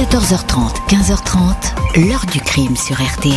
[0.00, 3.34] 14h30, 15h30, l'heure du crime sur RTL.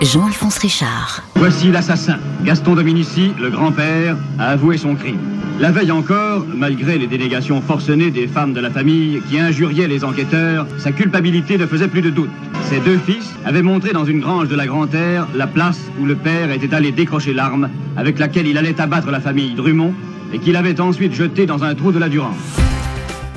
[0.00, 1.24] Jean-Alphonse Richard.
[1.34, 2.18] Voici l'assassin.
[2.44, 5.18] Gaston Dominici, le grand-père, a avoué son crime.
[5.58, 10.04] La veille encore, malgré les dénégations forcenées des femmes de la famille qui injuriaient les
[10.04, 12.30] enquêteurs, sa culpabilité ne faisait plus de doute.
[12.70, 16.14] Ses deux fils avaient montré dans une grange de la Grand-Terre la place où le
[16.14, 19.94] père était allé décrocher l'arme avec laquelle il allait abattre la famille Drummond
[20.32, 22.62] et qu'il avait ensuite jetée dans un trou de la Durance.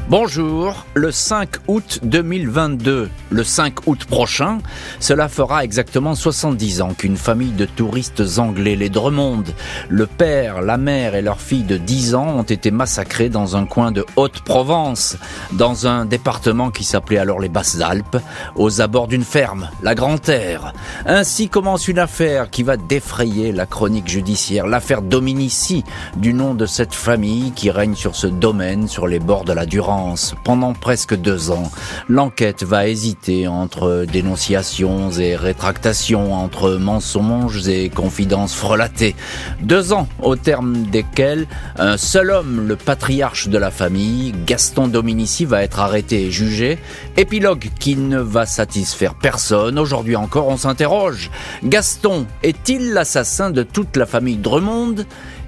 [0.08, 4.60] Bonjour, le 5 août 2022, le 5 août prochain,
[5.00, 9.46] cela fera exactement 70 ans qu'une famille de touristes anglais, les Drummond,
[9.90, 13.66] le père, la mère et leur fille de 10 ans ont été massacrés dans un
[13.66, 15.18] coin de Haute-Provence,
[15.54, 18.18] dans un département qui s'appelait alors les Basses-Alpes,
[18.56, 20.74] aux abords d'une ferme, la Grand-Terre.
[21.08, 25.84] Ainsi commence une affaire qui va défrayer la chronique judiciaire, l'affaire Dominici,
[26.16, 29.66] du nom de cette famille qui règne sur ce domaine, sur les bords de la
[29.66, 29.95] Durance
[30.44, 31.72] pendant presque deux ans.
[32.10, 39.16] L'enquête va hésiter entre dénonciations et rétractations, entre mensonges et confidences frelatées.
[39.62, 45.46] Deux ans au terme desquels un seul homme, le patriarche de la famille, Gaston Dominici,
[45.46, 46.78] va être arrêté et jugé.
[47.18, 49.80] Épilogue qui ne va satisfaire personne.
[49.80, 51.32] Aujourd'hui encore, on s'interroge.
[51.64, 54.96] Gaston est-il l'assassin de toute la famille Dremond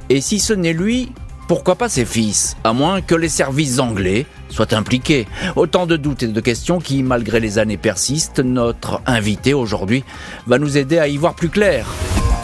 [0.09, 1.11] Et si ce n'est lui,
[1.47, 6.23] pourquoi pas ses fils, à moins que les services anglais soient impliqués Autant de doutes
[6.23, 8.39] et de questions qui, malgré les années, persistent.
[8.39, 10.03] Notre invité aujourd'hui
[10.45, 11.87] va nous aider à y voir plus clair.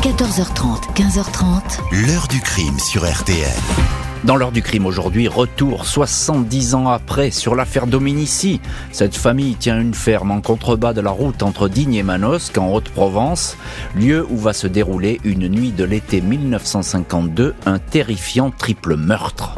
[0.02, 2.08] 14h30, 15h30.
[2.08, 4.03] L'heure du crime sur RTL.
[4.24, 8.62] Dans l'heure du crime aujourd'hui, retour 70 ans après sur l'affaire Dominici.
[8.94, 12.72] Cette famille tient une ferme en contrebas de la route entre Digne et Manosque en
[12.72, 13.58] Haute-Provence,
[13.96, 19.56] lieu où va se dérouler une nuit de l'été 1952 un terrifiant triple meurtre.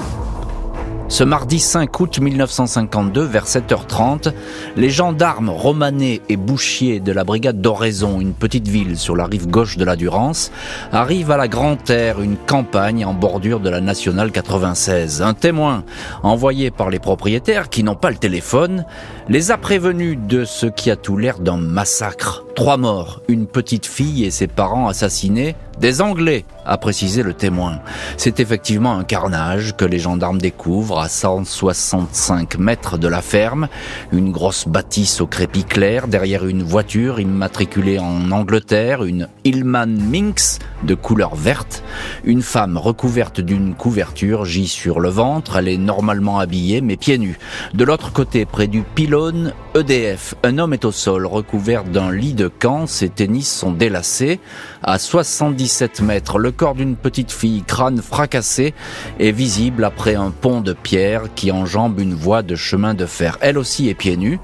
[1.08, 4.34] Ce mardi 5 août 1952, vers 7h30,
[4.76, 9.48] les gendarmes romanais et bouchiers de la brigade d'Oraison, une petite ville sur la rive
[9.48, 10.52] gauche de la Durance,
[10.92, 15.22] arrivent à la Grand-Terre, une campagne en bordure de la nationale 96.
[15.22, 15.84] Un témoin,
[16.24, 18.86] envoyé par les propriétaires qui n'ont pas le téléphone,
[19.30, 22.45] les a prévenus de ce qui a tout l'air d'un massacre.
[22.56, 27.80] Trois morts, une petite fille et ses parents assassinés, des Anglais, a précisé le témoin.
[28.16, 33.68] C'est effectivement un carnage que les gendarmes découvrent à 165 mètres de la ferme,
[34.14, 40.60] une grosse bâtisse au crépi clair, derrière une voiture immatriculée en Angleterre, une Hillman Minx
[40.84, 41.84] de couleur verte,
[42.24, 47.18] une femme recouverte d'une couverture gît sur le ventre, elle est normalement habillée mais pieds
[47.18, 47.38] nus.
[47.74, 52.34] De l'autre côté, près du pylône EDF, un homme est au sol recouvert d'un lit
[52.34, 54.40] de camp, ses tennis sont délacés
[54.84, 56.38] à 77 mètres.
[56.38, 58.74] Le corps d'une petite fille, crâne fracassé,
[59.20, 63.38] est visible après un pont de pierre qui enjambe une voie de chemin de fer.
[63.42, 64.40] Elle aussi est pieds nus.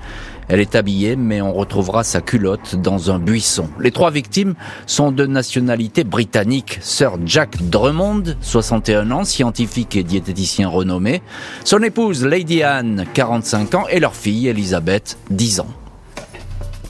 [0.48, 3.70] Elle est habillée, mais on retrouvera sa culotte dans un buisson.
[3.80, 6.78] Les trois victimes sont de nationalité britannique.
[6.82, 11.22] Sir Jack Drummond, 61 ans, scientifique et diététicien renommé.
[11.64, 15.81] Son épouse, Lady Anne, 45 ans, et leur fille, Elisabeth, 10 ans.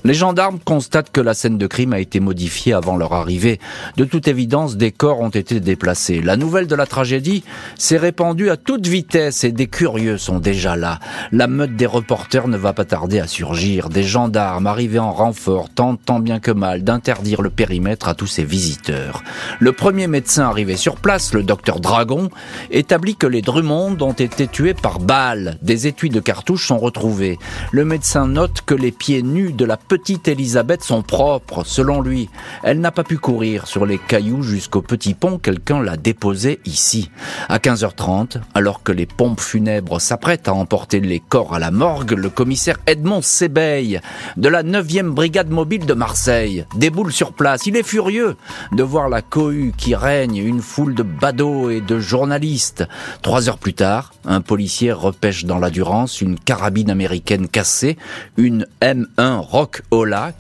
[0.04, 3.60] Les gendarmes constatent que la scène de crime a été modifiée avant leur arrivée.
[3.98, 6.22] De toute évidence, des corps ont été déplacés.
[6.22, 7.44] La nouvelle de la tragédie
[7.78, 11.00] s'est répandue à toute vitesse et des curieux sont déjà là.
[11.32, 13.90] La meute des reporters ne va pas tarder à surgir.
[13.90, 18.28] Des gendarmes arrivés en renfort tentent tant bien que mal d'interdire le périmètre à tous
[18.28, 19.24] ces visiteurs.
[19.60, 22.30] Le premier médecin arrivé sur place, le docteur Dragon,
[22.72, 25.60] établit que les Drummond ont été tués par balles.
[25.62, 27.38] Des étuis de cartouches sont retrouvés.
[27.72, 32.30] Le médecin note que les pieds nus de la petite Elisabeth sont propres, selon lui.
[32.64, 37.12] Elle n'a pas pu courir sur les cailloux jusqu'au petit pont, quelqu'un l'a déposée ici.
[37.50, 42.14] À 15h30, alors que les pompes funèbres s'apprêtent à emporter les corps à la morgue,
[42.14, 44.00] le commissaire Edmond Sébeille,
[44.38, 47.66] de la 9e brigade mobile de Marseille, déboule sur place.
[47.66, 48.38] Il est furieux
[48.72, 52.88] de voir la cohue qui règne, une foule de badauds et de journalistes.
[53.24, 57.98] Trois heures plus tard, un policier repêche dans la Durance une carabine américaine cassée,
[58.38, 60.34] une M1 Rock Ola,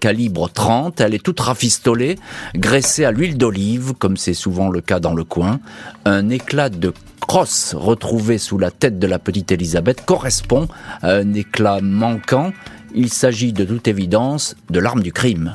[0.00, 1.00] calibre 30.
[1.00, 2.18] Elle est toute rafistolée,
[2.54, 5.60] graissée à l'huile d'olive, comme c'est souvent le cas dans le coin.
[6.04, 10.68] Un éclat de crosse retrouvé sous la tête de la petite Elisabeth correspond
[11.02, 12.52] à un éclat manquant.
[12.94, 15.54] Il s'agit de toute évidence de l'arme du crime.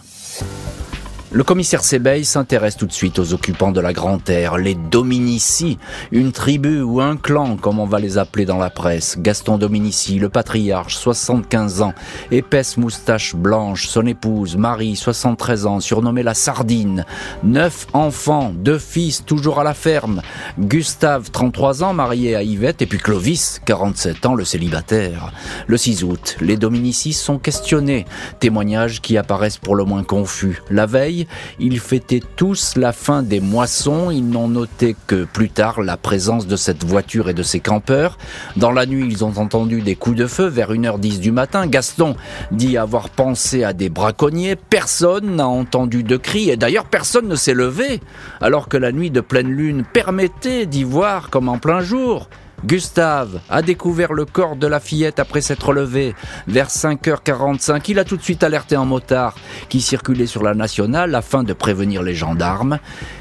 [1.32, 5.80] Le commissaire Sébeil s'intéresse tout de suite aux occupants de la Grande Terre, les Dominici,
[6.12, 9.18] une tribu ou un clan, comme on va les appeler dans la presse.
[9.20, 11.94] Gaston Dominici, le patriarche, 75 ans,
[12.30, 17.06] épaisse moustache blanche, son épouse, Marie, 73 ans, surnommée la Sardine,
[17.44, 20.22] neuf enfants, deux fils, toujours à la ferme,
[20.60, 25.34] Gustave, 33 ans, marié à Yvette, et puis Clovis, 47 ans, le célibataire.
[25.66, 28.06] Le 6 août, les Dominici sont questionnés,
[28.40, 30.62] témoignages qui apparaissent pour le moins confus.
[30.70, 31.15] La veille,
[31.60, 34.12] ils fêtaient tous la fin des moissons.
[34.12, 38.18] Ils n'ont noté que plus tard la présence de cette voiture et de ces campeurs.
[38.58, 41.68] Dans la nuit, ils ont entendu des coups de feu vers 1h10 du matin.
[41.68, 42.16] Gaston
[42.52, 44.56] dit avoir pensé à des braconniers.
[44.56, 48.02] Personne n'a entendu de cris et d'ailleurs personne ne s'est levé
[48.42, 52.30] alors que la nuit de pleine lune permettait d'y voir comme en plein jour.
[52.64, 56.16] Gustave a découvert le corps de la fillette après s'être levé.
[56.48, 59.36] Vers 5h45, il a tout de suite alerté un motard
[59.70, 62.80] qui circulait sur la nationale afin de prévenir les gendarmes.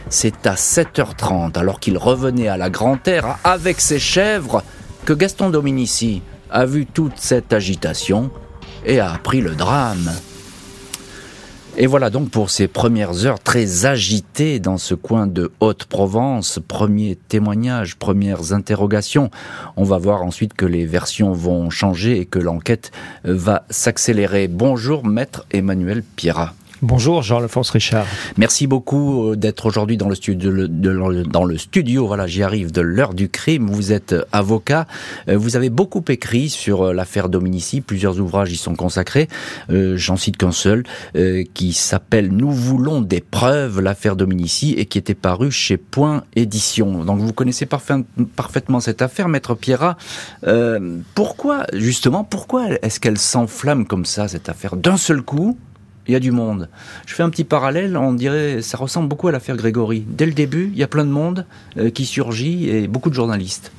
[0.08, 4.62] C'est à 7h30, alors qu'il revenait à la Grande Terre avec ses chèvres,
[5.04, 8.30] que Gaston Dominici a vu toute cette agitation
[8.86, 10.10] et a appris le drame.
[11.76, 16.60] Et voilà donc pour ces premières heures très agitées dans ce coin de Haute-Provence.
[16.68, 19.28] Premiers témoignages, premières interrogations.
[19.76, 22.92] On va voir ensuite que les versions vont changer et que l'enquête
[23.24, 24.46] va s'accélérer.
[24.46, 26.54] Bonjour, maître Emmanuel Pierrat.
[26.82, 28.04] Bonjour Jean-Alphonse Richard.
[28.36, 32.06] Merci beaucoup euh, d'être aujourd'hui dans le studio.
[32.06, 33.68] Voilà, j'y arrive de l'heure du crime.
[33.70, 34.86] Vous êtes avocat.
[35.28, 37.80] Euh, vous avez beaucoup écrit sur euh, l'affaire Dominici.
[37.80, 39.28] Plusieurs ouvrages y sont consacrés.
[39.68, 40.84] J'en cite qu'un seul,
[41.54, 47.04] qui s'appelle Nous voulons des preuves, l'affaire Dominici, et qui était paru chez Point Édition.
[47.04, 49.96] Donc vous connaissez parfaitement cette affaire, maître Pierrat.
[51.14, 55.56] pourquoi, justement, pourquoi est-ce qu'elle s'enflamme comme ça, cette affaire, d'un seul coup
[56.06, 56.68] il y a du monde.
[57.06, 60.04] Je fais un petit parallèle, on dirait, ça ressemble beaucoup à l'affaire Grégory.
[60.06, 61.46] Dès le début, il y a plein de monde
[61.78, 63.72] euh, qui surgit et beaucoup de journalistes.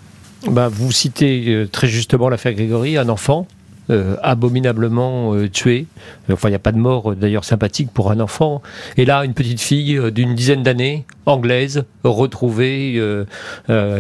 [0.48, 3.48] Bah, vous citez euh, très justement l'affaire Grégory, un enfant
[3.92, 5.86] euh, abominablement euh, tué.
[6.32, 8.64] Enfin, il n'y a pas de mort euh, d'ailleurs sympathique pour un enfant.
[8.98, 13.02] Et là, une petite fille d'une dizaine d'années, anglaise, retrouvée,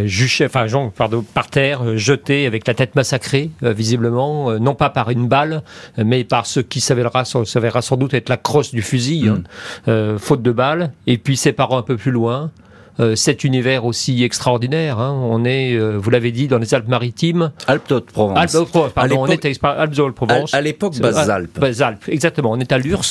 [0.06, 0.66] juchée, enfin,
[0.96, 5.62] pardon, par terre, jetée avec la tête massacrée, visiblement, non pas par une balle,
[5.98, 9.44] mais par ce qui s'avérera, s'avérera sans doute être la crosse du fusil, hein.
[9.92, 10.18] mm.
[10.18, 10.92] faute de balle.
[11.08, 12.52] Et puis ses parents un peu plus loin.
[13.00, 15.00] Euh, cet univers aussi extraordinaire.
[15.00, 15.12] Hein.
[15.22, 17.52] On est, euh, vous l'avez dit, dans les Alpes-Maritimes.
[17.68, 18.38] Alpes-de-Provence.
[18.38, 20.54] Alpes-de-Provence, pardon, on est à Alpes-de-Provence.
[20.54, 21.60] À, l'époque, Bas-Alpes.
[21.60, 22.52] Bas-Alpes, exactement.
[22.52, 23.04] On est à Lurs.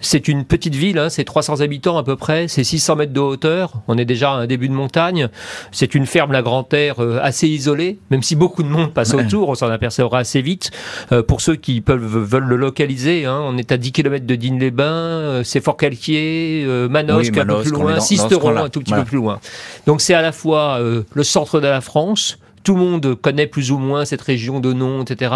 [0.00, 3.20] C'est une petite ville, hein, c'est 300 habitants à peu près, c'est 600 mètres de
[3.20, 3.74] hauteur.
[3.86, 5.28] On est déjà à un début de montagne.
[5.70, 9.14] C'est une ferme, la Grande Terre, euh, assez isolée, même si beaucoup de monde passe
[9.14, 10.70] autour, on s'en apercevra assez vite.
[11.28, 15.42] pour ceux qui peuvent, veulent le localiser, hein, on est à 10 km de Digne-les-Bains,
[15.44, 19.19] c'est Fort-Calquier, Manosque, un peu plus loin, Sisteron, un tout petit peu plus loin.
[19.86, 23.46] Donc c'est à la fois euh, le centre de la France, tout le monde connaît
[23.46, 25.32] plus ou moins cette région de nom, etc.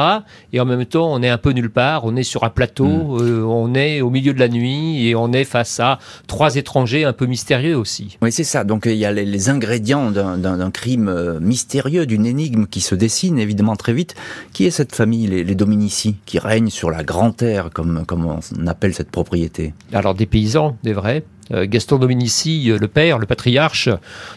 [0.52, 2.04] Et en même temps, on est un peu nulle part.
[2.04, 3.18] On est sur un plateau, hmm.
[3.20, 7.04] euh, on est au milieu de la nuit et on est face à trois étrangers
[7.04, 8.18] un peu mystérieux aussi.
[8.20, 8.64] Oui, c'est ça.
[8.64, 13.38] Donc il y a les, ingrédients d'un crime euh, mystérieux, d'une énigme qui se dessine
[13.38, 14.14] évidemment très vite.
[14.52, 18.26] Qui est cette famille, les, les Dominici, qui règnent sur la Grande Terre, comme, comme
[18.26, 19.72] on appelle cette propriété?
[19.92, 23.88] Alors des paysans, des vrais, Gaston Dominici, euh, le père, le patriarche,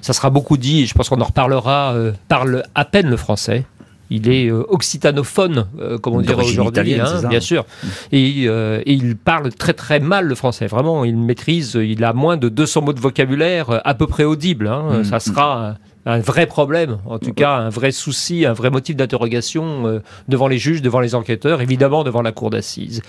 [0.01, 3.17] ça sera beaucoup dit, et je pense qu'on en reparlera, euh, parle à peine le
[3.17, 3.65] français.
[4.09, 5.67] Il est occitanophone,
[6.01, 7.65] comme on dirait aujourd'hui, hein, bien sûr.
[8.13, 8.47] Et,
[8.85, 10.65] il parle très très mal le français.
[10.65, 14.69] Vraiment, il maîtrise, il a moins de 200 mots de vocabulaire à peu près audibles.
[14.69, 14.99] Hein.
[14.99, 15.03] Mm.
[15.03, 15.75] Ça sera
[16.05, 20.57] un vrai problème, en tout cas un vrai souci, un vrai motif d'interrogation devant les
[20.57, 23.01] juges, devant les enquêteurs, évidemment devant la cour d'assises.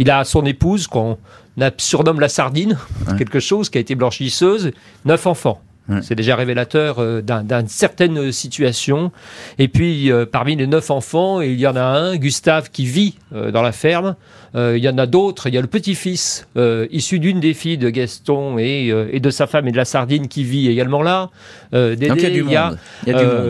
[0.00, 1.16] Il a son épouse qu'on
[1.76, 2.78] surnomme la sardine,
[3.18, 4.72] quelque chose qui a été blanchisseuse,
[5.04, 5.60] neuf enfants.
[6.02, 9.10] C'est déjà révélateur euh, d'une certaine situation.
[9.58, 13.16] Et puis, euh, parmi les neuf enfants, il y en a un, Gustave, qui vit
[13.34, 14.16] euh, dans la ferme.
[14.54, 15.48] il y en a d'autres.
[15.48, 16.46] Il y a le petit-fils,
[16.90, 20.44] issu d'une des filles de Gaston et, de sa femme et de la sardine, qui
[20.44, 21.30] vit également là.
[21.72, 22.72] il y a,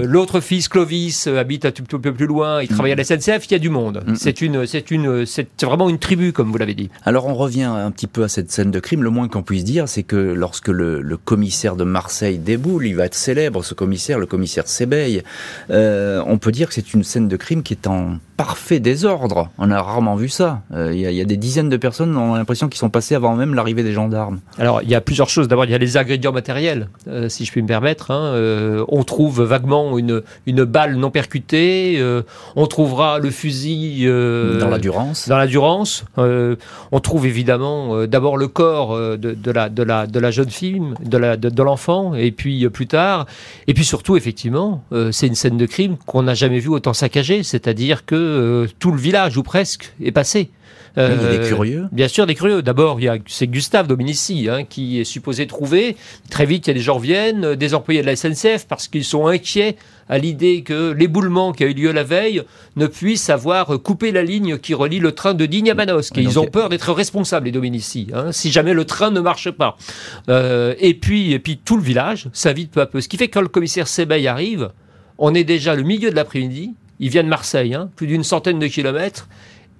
[0.04, 2.62] l'autre fils, Clovis, habite un tout, peu plus loin.
[2.62, 3.46] Il travaille à la SNCF.
[3.46, 4.02] Il y a du monde.
[4.14, 6.90] C'est une, c'est une, c'est vraiment une tribu, comme vous l'avez dit.
[7.04, 9.02] Alors, on revient un petit peu à cette scène de crime.
[9.02, 12.96] Le moins qu'on puisse dire, c'est que lorsque le, le commissaire de Marseille déboule, il
[12.96, 15.22] va être célèbre, ce commissaire, le commissaire Sébeil.
[15.70, 19.50] Euh, on peut dire que c'est une scène de crime qui est en parfait désordre.
[19.58, 20.62] On a rarement vu ça.
[20.74, 22.78] Euh, Il y, a- il y a des dizaines de personnes, on a l'impression qu'ils
[22.78, 24.40] sont passés avant même l'arrivée des gendarmes.
[24.58, 25.46] Alors, il y a plusieurs choses.
[25.46, 28.10] D'abord, il y a les ingrédients matériels, euh, si je puis me permettre.
[28.10, 28.32] hein.
[28.34, 32.02] Euh, on trouve vaguement une, une balle non percutée.
[32.56, 35.28] on trouvera le fusil Dans la Durance.
[35.28, 36.04] dans la Durance.
[36.16, 40.80] On trouve évidemment d'abord le corps de, de la, de, la, de la jeune fille,
[41.04, 43.26] de la- de, de l'enfant, et puis plus tard.
[43.66, 47.42] Et puis surtout, effectivement, c'est une scène de crime qu'on n'a jamais vue autant saccagée.
[47.42, 50.50] C'est-à-dire que euh, tout le village, ou presque, est passé.
[50.96, 51.84] Il y a des Euh, curieux.
[51.92, 52.62] Bien sûr, des curieux.
[52.62, 55.96] D'abord, il y a c'est Gustave Dominici hein, qui est supposé trouver.
[56.30, 58.88] Très vite, il y a des gens viennent, euh, des employés de la SNCF, parce
[58.88, 59.76] qu'ils sont inquiets
[60.08, 62.42] à l'idée que l'éboulement qui a eu lieu la veille
[62.74, 66.18] ne puisse avoir coupé la ligne qui relie le train de Digne à Manosque.
[66.18, 69.20] Et donc, ils ont peur d'être responsables, les Dominici, hein, si jamais le train ne
[69.20, 69.76] marche pas.
[70.28, 73.00] Euh, et puis, et puis tout le village s'invite peu à peu.
[73.00, 74.70] Ce qui fait que quand le commissaire Sebeil arrive,
[75.18, 76.74] on est déjà le milieu de l'après-midi.
[77.00, 79.26] Il vient de Marseille, hein, plus d'une centaine de kilomètres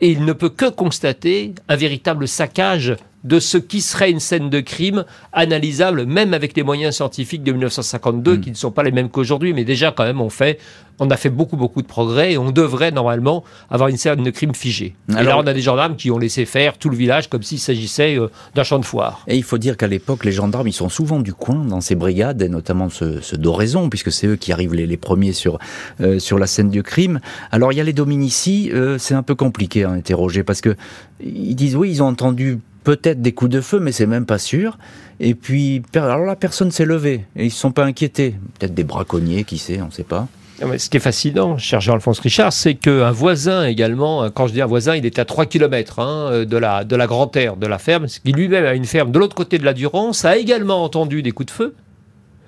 [0.01, 4.49] et il ne peut que constater un véritable saccage de ce qui serait une scène
[4.51, 8.41] de crime analysable même avec les moyens scientifiques de 1952 Mm.
[8.41, 10.59] qui ne sont pas les mêmes qu'aujourd'hui mais déjà quand même on fait
[11.03, 14.31] on a fait beaucoup beaucoup de progrès et on devrait normalement avoir une scène de
[14.31, 14.95] crime figée.
[15.11, 17.43] et Alors- là on a des gendarmes qui ont laissé faire tout le village comme
[17.43, 19.23] s'il s'agissait euh, d'un champ de foire.
[19.27, 21.95] Et il faut dire qu'à l'époque, les gendarmes, ils sont souvent du coin dans ces
[21.95, 25.59] brigades, et notamment ce, ce d'Oraison, puisque c'est eux qui arrivent les, les premiers sur,
[26.03, 27.21] euh, sur la scène du crime.
[27.51, 30.77] Alors, il y a les Dominici, euh, c'est un peu compliqué à interroger, parce que
[31.23, 34.39] ils disent, oui, ils ont entendu peut-être des coups de feu, mais c'est même pas
[34.39, 34.79] sûr.
[35.19, 38.37] Et puis, alors là, personne s'est levé, et ils se sont pas inquiétés.
[38.59, 40.29] Peut-être des braconniers, qui sait, on sait pas.
[40.77, 44.61] Ce qui est fascinant, cher Jean-Alphonse Richard, c'est qu'un voisin également, hein, quand je dis
[44.61, 47.79] un voisin, il est à 3 km de la, de la Grand Air, de la
[47.79, 51.23] ferme, qui lui-même a une ferme de l'autre côté de la Durance, a également entendu
[51.23, 51.75] des coups de feu.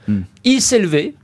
[0.08, 0.22] Hmm.
[0.44, 1.14] Il s'est levé,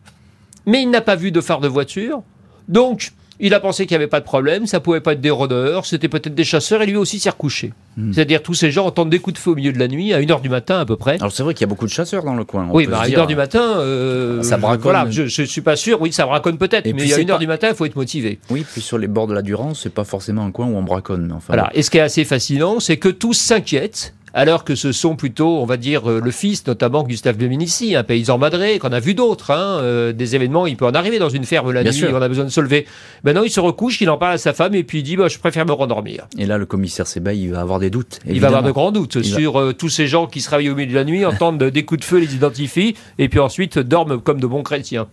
[0.65, 2.23] mais il n'a pas vu de phare de voiture.
[2.69, 5.30] Donc, il a pensé qu'il n'y avait pas de problème, ça pouvait pas être des
[5.30, 7.73] rôdeurs, c'était peut-être des chasseurs, et lui aussi s'est recouché.
[7.97, 8.12] Hmm.
[8.12, 10.21] C'est-à-dire tous ces gens entendent des coups de feu au milieu de la nuit, à
[10.21, 11.14] 1h du matin à peu près.
[11.21, 12.68] Alors, c'est vrai qu'il y a beaucoup de chasseurs dans le coin.
[12.71, 13.21] on Oui, bah, à dire.
[13.25, 14.83] 1h du matin, euh, Ça braconne.
[14.83, 16.00] Voilà, je, je suis pas sûr.
[16.00, 18.38] Oui, ça braconne peut-être, mais à c'est 1h pas- du matin, il faut être motivé.
[18.50, 20.83] Oui, puis sur les bords de la Durance, c'est pas forcément un coin où on
[20.83, 21.33] braconne.
[21.33, 21.71] Enfin, Voilà.
[21.75, 24.14] Et ce qui est assez fascinant, c'est que tous s'inquiètent.
[24.35, 28.04] Alors que ce sont plutôt, on va dire, euh, le fils, notamment Gustave Dominici, un
[28.04, 31.28] paysan madré, qu'on a vu d'autres, hein, euh, des événements, il peut en arriver dans
[31.30, 32.11] une ferme la Bien nuit, sûr.
[32.12, 32.87] on a besoin de se lever.
[33.25, 35.28] Maintenant, il se recouche, il en parle à sa femme, et puis il dit, bah,
[35.28, 36.26] je préfère me rendormir.
[36.38, 38.18] Et là, le commissaire Sebaï, il va avoir des doutes.
[38.26, 40.50] Il va avoir de grands doutes Il va- sur euh, tous ces gens qui se
[40.50, 43.40] réveillent au milieu de la nuit, entendent des coups de feu, les identifient, et puis
[43.40, 45.08] ensuite dorment comme de bons chrétiens.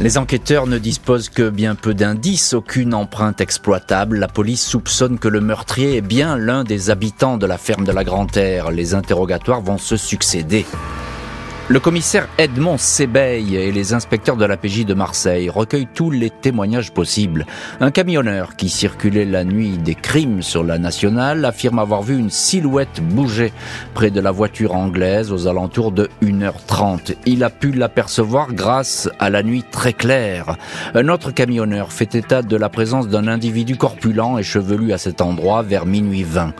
[0.00, 4.18] Les enquêteurs ne disposent que bien peu d'indices, aucune empreinte exploitable.
[4.18, 7.92] La police soupçonne que le meurtrier est bien l'un des habitants de la ferme de
[7.92, 8.72] la Grand-Terre.
[8.72, 10.66] Les interrogatoires vont se succéder.
[11.70, 16.28] Le commissaire Edmond Sébeil et les inspecteurs de la PJ de Marseille recueillent tous les
[16.28, 17.46] témoignages possibles.
[17.80, 22.28] Un camionneur qui circulait la nuit des crimes sur la nationale affirme avoir vu une
[22.28, 23.50] silhouette bouger
[23.94, 27.14] près de la voiture anglaise aux alentours de 1h30.
[27.24, 30.58] Il a pu l'apercevoir grâce à la nuit très claire.
[30.94, 35.22] Un autre camionneur fait état de la présence d'un individu corpulent et chevelu à cet
[35.22, 36.52] endroit vers minuit 20.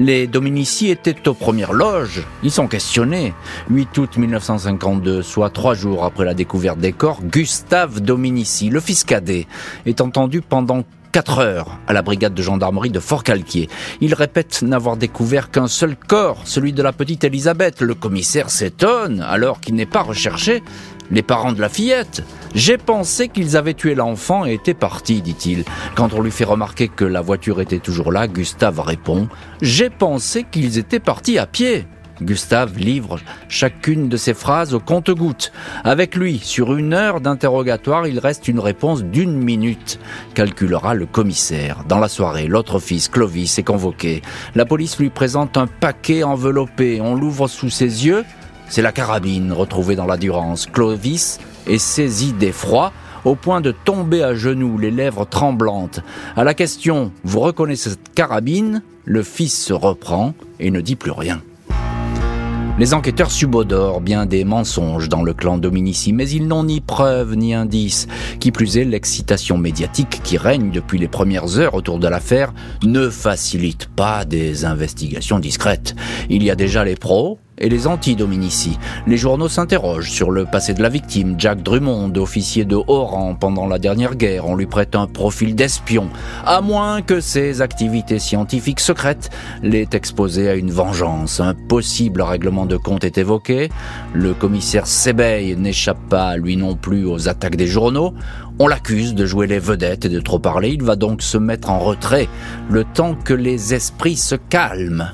[0.00, 2.26] Les Dominici étaient aux premières loges.
[2.42, 3.34] Ils sont questionnés.
[3.70, 4.16] 8 août
[4.48, 9.46] 1952, soit trois jours après la découverte des corps, Gustave Dominici, le fils cadet,
[9.84, 13.68] est entendu pendant 4 heures à la brigade de gendarmerie de Fort-Calquier.
[14.00, 17.82] Il répète n'avoir découvert qu'un seul corps, celui de la petite Elisabeth.
[17.82, 20.62] Le commissaire s'étonne alors qu'il n'est pas recherché.
[21.10, 22.22] Les parents de la fillette.
[22.54, 25.64] J'ai pensé qu'ils avaient tué l'enfant et étaient partis, dit-il.
[25.94, 29.28] Quand on lui fait remarquer que la voiture était toujours là, Gustave répond
[29.62, 31.86] J'ai pensé qu'ils étaient partis à pied.
[32.22, 35.52] Gustave livre chacune de ses phrases au compte-gouttes.
[35.84, 39.98] Avec lui, sur une heure d'interrogatoire, il reste une réponse d'une minute,
[40.34, 41.84] calculera le commissaire.
[41.88, 44.22] Dans la soirée, l'autre fils, Clovis, est convoqué.
[44.54, 47.00] La police lui présente un paquet enveloppé.
[47.00, 48.24] On l'ouvre sous ses yeux.
[48.68, 50.66] C'est la carabine retrouvée dans la Durance.
[50.66, 52.92] Clovis est saisi d'effroi
[53.24, 56.00] au point de tomber à genoux, les lèvres tremblantes.
[56.36, 61.10] À la question «Vous reconnaissez cette carabine?», le fils se reprend et ne dit plus
[61.10, 61.40] rien.
[62.78, 67.34] Les enquêteurs subodorent bien des mensonges dans le clan Dominici, mais ils n'ont ni preuve
[67.34, 68.06] ni indice.
[68.38, 72.54] Qui plus est, l'excitation médiatique qui règne depuis les premières heures autour de l'affaire
[72.84, 75.96] ne facilite pas des investigations discrètes.
[76.30, 78.78] Il y a déjà les pros, et les anti-Dominici.
[79.06, 81.34] Les journaux s'interrogent sur le passé de la victime.
[81.38, 85.54] Jack Drummond, officier de haut rang pendant la dernière guerre, on lui prête un profil
[85.54, 86.08] d'espion,
[86.44, 89.30] à moins que ses activités scientifiques secrètes
[89.62, 91.40] l'aient exposé à une vengeance.
[91.40, 93.70] Un possible règlement de compte est évoqué.
[94.12, 98.14] Le commissaire Sebeil n'échappe pas, lui non plus, aux attaques des journaux.
[98.58, 100.70] On l'accuse de jouer les vedettes et de trop parler.
[100.70, 102.28] Il va donc se mettre en retrait
[102.68, 105.12] le temps que les esprits se calment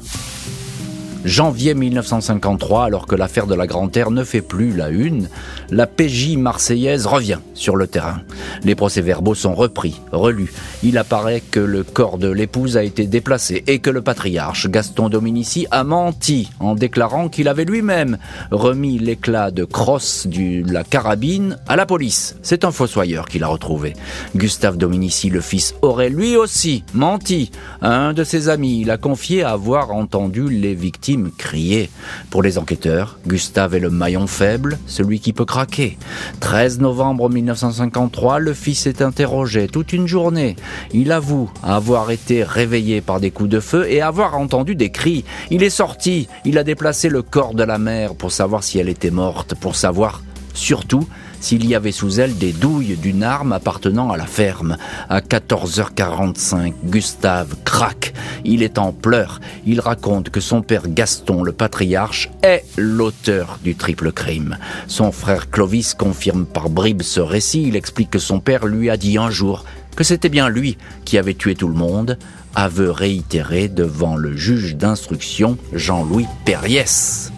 [1.24, 5.28] janvier 1953, alors que l'affaire de la Grand-Terre ne fait plus la une,
[5.70, 8.20] la PJ marseillaise revient sur le terrain.
[8.62, 10.52] Les procès-verbaux sont repris, relus.
[10.82, 15.08] Il apparaît que le corps de l'épouse a été déplacé et que le patriarche Gaston
[15.08, 18.18] Dominici a menti en déclarant qu'il avait lui-même
[18.50, 22.36] remis l'éclat de crosse de la carabine à la police.
[22.42, 23.94] C'est un fossoyeur qui l'a retrouvé.
[24.36, 27.50] Gustave Dominici, le fils, aurait lui aussi menti
[27.80, 28.80] un de ses amis.
[28.80, 31.90] Il a confié avoir entendu les victimes crier.
[32.30, 35.98] Pour les enquêteurs, Gustave est le maillon faible, celui qui peut craquer.
[36.40, 40.56] 13 novembre 1953, le fils est interrogé toute une journée.
[40.92, 45.24] Il avoue avoir été réveillé par des coups de feu et avoir entendu des cris.
[45.50, 48.88] Il est sorti, il a déplacé le corps de la mère pour savoir si elle
[48.88, 50.22] était morte, pour savoir
[50.54, 51.06] surtout
[51.44, 54.78] s'il y avait sous elle des douilles d'une arme appartenant à la ferme.
[55.10, 58.14] À 14h45, Gustave craque.
[58.46, 59.42] Il est en pleurs.
[59.66, 64.56] Il raconte que son père Gaston, le patriarche, est l'auteur du triple crime.
[64.86, 67.64] Son frère Clovis confirme par bribes ce récit.
[67.68, 71.18] Il explique que son père lui a dit un jour que c'était bien lui qui
[71.18, 72.18] avait tué tout le monde,
[72.54, 77.33] aveu réitéré devant le juge d'instruction Jean-Louis Perriès.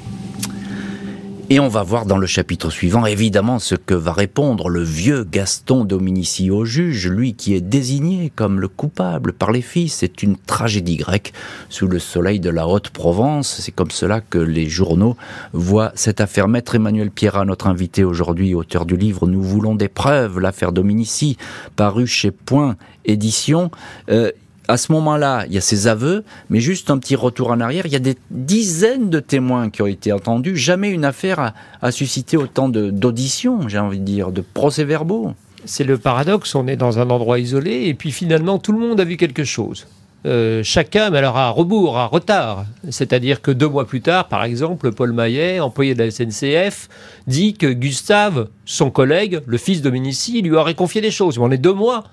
[1.49, 5.23] Et on va voir dans le chapitre suivant évidemment ce que va répondre le vieux
[5.23, 9.95] Gaston Dominici au juge, lui qui est désigné comme le coupable par les fils.
[9.95, 11.33] C'est une tragédie grecque
[11.69, 13.61] sous le soleil de la Haute-Provence.
[13.61, 15.17] C'est comme cela que les journaux
[15.53, 16.49] voient cette affaire.
[16.49, 21.37] Maître Emmanuel Pierrat, notre invité aujourd'hui, auteur du livre Nous voulons des preuves, l'affaire Dominici,
[21.77, 22.75] paru chez Point
[23.05, 23.71] Édition.
[24.11, 24.33] Euh,
[24.69, 27.87] à ce moment-là, il y a ces aveux, mais juste un petit retour en arrière,
[27.87, 30.57] il y a des dizaines de témoins qui ont été entendus.
[30.57, 35.33] Jamais une affaire a, suscité autant d'auditions, j'ai envie de dire, de procès-verbaux.
[35.65, 39.01] C'est le paradoxe, on est dans un endroit isolé, et puis finalement, tout le monde
[39.01, 39.87] a vu quelque chose.
[40.25, 42.65] Euh, chacun, mais alors à rebours, à retard.
[42.91, 46.89] C'est-à-dire que deux mois plus tard, par exemple, Paul Maillet, employé de la SNCF,
[47.29, 51.39] dit que Gustave, son collègue, le fils de Minici, lui aurait confié des choses.
[51.39, 52.05] on est deux mois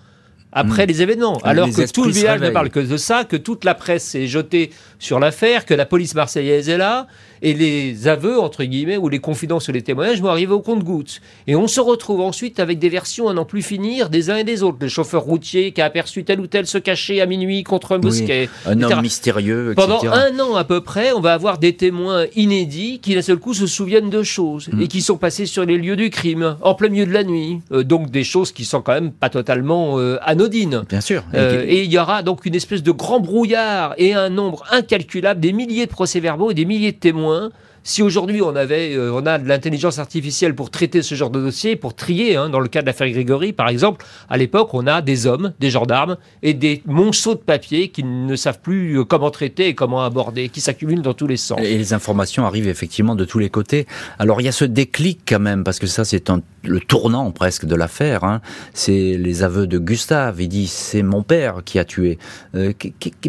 [0.53, 0.89] après hmm.
[0.89, 1.37] les événements.
[1.43, 4.27] Alors que tout le village ne parle que de ça, que toute la presse s'est
[4.27, 7.07] jetée sur l'affaire, que la police marseillaise est là,
[7.43, 11.19] et les aveux, entre guillemets, ou les confidences ou les témoignages vont arriver au compte-gouttes.
[11.45, 14.45] Et on se retrouve ensuite avec des versions à n'en plus finir des uns et
[14.45, 14.77] des autres.
[14.79, 17.99] Le chauffeur routier qui a aperçu tel ou tel se cacher à minuit contre un
[17.99, 18.49] bosquet.
[18.65, 19.87] un homme mystérieux, etc.
[19.87, 23.37] Pendant un an à peu près, on va avoir des témoins inédits qui d'un seul
[23.37, 24.81] coup se souviennent de choses hmm.
[24.81, 27.59] et qui sont passés sur les lieux du crime en plein milieu de la nuit.
[27.73, 30.83] Euh, donc des choses qui sont quand même pas totalement euh, anodines.
[30.87, 31.23] Bien sûr.
[31.33, 35.41] Euh, et il y aura donc une espèce de grand brouillard et un nombre incalculable,
[35.41, 37.51] des milliers de procès-verbaux et des milliers de témoins Nur
[37.83, 41.39] si aujourd'hui on avait, euh, on a de l'intelligence artificielle pour traiter ce genre de
[41.39, 44.87] dossier, pour trier, hein, dans le cas de l'affaire Grégory par exemple, à l'époque on
[44.87, 49.03] a des hommes, des gendarmes et des monceaux de papier qui ne savent plus euh,
[49.03, 51.59] comment traiter et comment aborder, qui s'accumulent dans tous les sens.
[51.61, 53.85] Et les informations arrivent effectivement de tous les côtés.
[54.17, 56.31] Alors il y a ce déclic quand même, parce que ça c'est
[56.63, 58.23] le tournant presque de l'affaire.
[58.23, 58.41] Hein.
[58.73, 60.41] C'est les aveux de Gustave.
[60.41, 62.17] Il dit c'est mon père qui a tué.
[62.55, 62.71] Euh,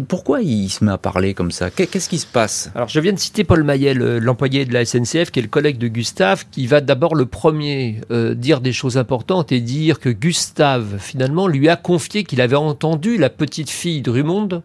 [0.07, 1.69] pourquoi il se met à parler comme ça?
[1.69, 2.71] Qu'est-ce qui se passe?
[2.73, 5.77] Alors je viens de citer Paul Mayel, l'employé de la SNCF, qui est le collègue
[5.77, 10.09] de Gustave, qui va d'abord le premier euh, dire des choses importantes et dire que
[10.09, 14.61] Gustave, finalement, lui a confié qu'il avait entendu la petite fille Drummond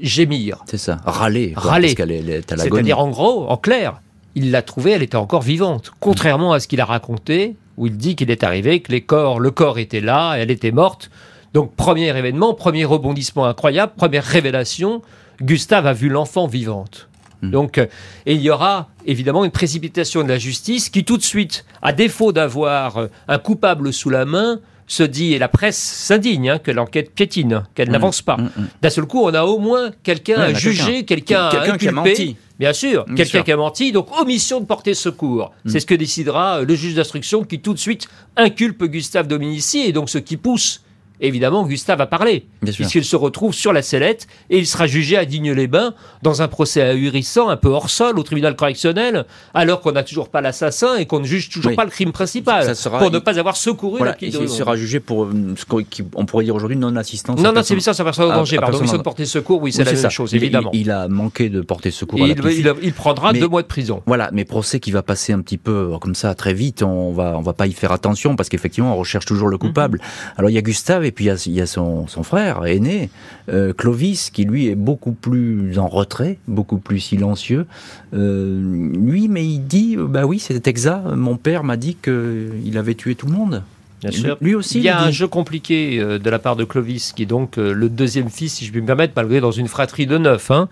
[0.00, 0.62] gémir.
[0.66, 1.52] C'est ça, râler.
[1.56, 1.88] Râler.
[1.88, 4.00] C'est-à-dire, en gros, en clair,
[4.34, 5.92] il l'a trouvée, elle était encore vivante.
[6.00, 9.40] Contrairement à ce qu'il a raconté, où il dit qu'il est arrivé, que les corps,
[9.40, 11.10] le corps était là, elle était morte.
[11.54, 15.02] Donc, premier événement, premier rebondissement incroyable, première révélation,
[15.40, 17.08] Gustave a vu l'enfant vivante.
[17.42, 17.50] Mm.
[17.50, 17.86] Donc, euh,
[18.26, 21.92] et il y aura évidemment une précipitation de la justice qui tout de suite, à
[21.92, 26.58] défaut d'avoir euh, un coupable sous la main, se dit, et la presse s'indigne, hein,
[26.58, 27.92] que l'enquête piétine, qu'elle mm.
[27.92, 28.36] n'avance pas.
[28.36, 28.50] Mm,
[28.82, 32.36] D'un seul coup, on a au moins quelqu'un à juger, quelqu'un à qui a menti.
[32.58, 35.52] Bien sûr, quelqu'un qui a menti, donc omission de porter secours.
[35.66, 39.80] C'est ce que décidera euh, le juge d'instruction qui tout de suite inculpe Gustave Dominici,
[39.80, 40.82] et donc ce qui pousse
[41.22, 42.46] évidemment, Gustave a parlé.
[42.62, 46.82] Puisqu'il se retrouve sur la sellette et il sera jugé à Digne-les-Bains dans un procès
[46.82, 51.06] ahurissant, un peu hors sol, au tribunal correctionnel, alors qu'on n'a toujours pas l'assassin et
[51.06, 52.74] qu'on ne juge toujours pas le crime principal.
[52.98, 56.44] pour ne pas avoir secouru voilà, la Il sera jugé pour euh, ce qu'on pourrait
[56.44, 57.40] dire aujourd'hui non-assistance.
[57.40, 58.58] Non, non, c'est ça, sa personne en danger.
[58.58, 60.70] Pardon, mission de porter secours, oui, c'est la même chose, évidemment.
[60.72, 62.22] Il, a manqué de porter secours.
[62.22, 64.02] à il, il, prendra deux mois de prison.
[64.06, 67.36] Voilà, mais procès qui va passer un petit peu comme ça très vite, on va,
[67.38, 69.98] on va pas y faire attention parce qu'effectivement, on recherche toujours le coupable.
[69.98, 70.32] Mhm.
[70.36, 73.10] Alors il y a Gustave et puis il y a, son, frère aîné,
[73.48, 77.66] euh, Clovis, qui lui est beaucoup plus en retrait, beaucoup plus silencieux.
[78.14, 81.06] Euh, lui, mais il dit, bah oui, c'est exact.
[81.06, 83.62] Mon père m'a dit qu'il avait tué tout le monde.
[84.00, 84.36] Bien sûr.
[84.40, 84.78] Lui aussi.
[84.78, 87.56] Il y a un jeu compliqué euh, de la part de Clovis, qui est donc
[87.56, 90.68] le deuxième fils, si je puis me permettre, malgré dans une fratrie de neuf, hein,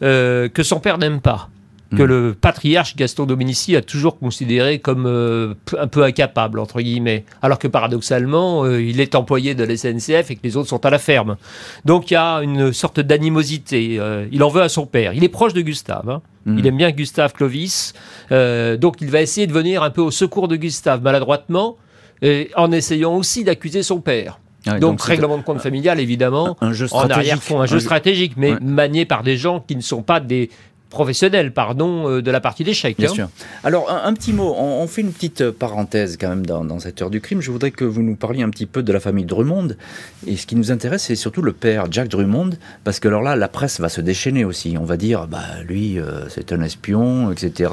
[0.00, 1.50] que son père n'aime pas
[1.96, 2.06] que mm.
[2.06, 7.58] le patriarche Gaston Dominici a toujours considéré comme euh, un peu incapable, entre guillemets, alors
[7.58, 10.90] que paradoxalement, euh, il est employé de la SNCF et que les autres sont à
[10.90, 11.36] la ferme.
[11.84, 13.96] Donc il y a une sorte d'animosité.
[13.98, 15.12] Euh, il en veut à son père.
[15.14, 16.08] Il est proche de Gustave.
[16.08, 16.22] Hein.
[16.46, 16.58] Mm.
[16.58, 17.92] Il aime bien Gustave Clovis.
[18.30, 21.76] donc il va essayer de venir un peu au secours de Gustave, maladroitement,
[22.22, 24.38] et en essayant aussi d'accuser son père.
[24.66, 28.56] Ah donc, règlement de compte familial, évidemment, un, jeu en arrière-fond, un jeu stratégique, mais
[28.60, 30.50] manié par des gens qui ne sont pas des
[30.90, 32.98] professionnel, pardon, euh, de la partie d'échecs.
[32.98, 33.14] Bien hein.
[33.14, 33.28] sûr.
[33.64, 37.10] Alors, un, petit mot, on, fait une petite euh, parenthèse quand même dans, cette heure
[37.10, 37.40] du crime.
[37.40, 39.76] Je voudrais que vous nous parliez un petit peu de la famille Drummond.
[40.26, 42.50] Et ce qui nous intéresse, c'est surtout le père, Jack Drummond,
[42.84, 44.76] parce que alors là, la presse va se déchaîner aussi.
[44.78, 47.72] On va dire, bah, lui, euh, c'est un espion, etc.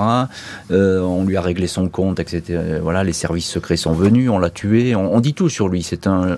[0.69, 2.60] on lui a réglé son compte, etc.
[2.82, 4.95] Voilà, les services secrets sont venus, on l'a tué.
[4.95, 5.82] On, dit tout sur lui.
[5.82, 6.38] C'est un,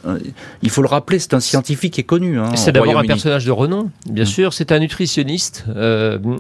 [0.62, 2.40] il faut le rappeler, c'est un scientifique et connu.
[2.40, 4.28] Hein, c'est d'abord un personnage de renom, bien mm.
[4.28, 4.54] sûr.
[4.54, 5.66] C'est un nutritionniste.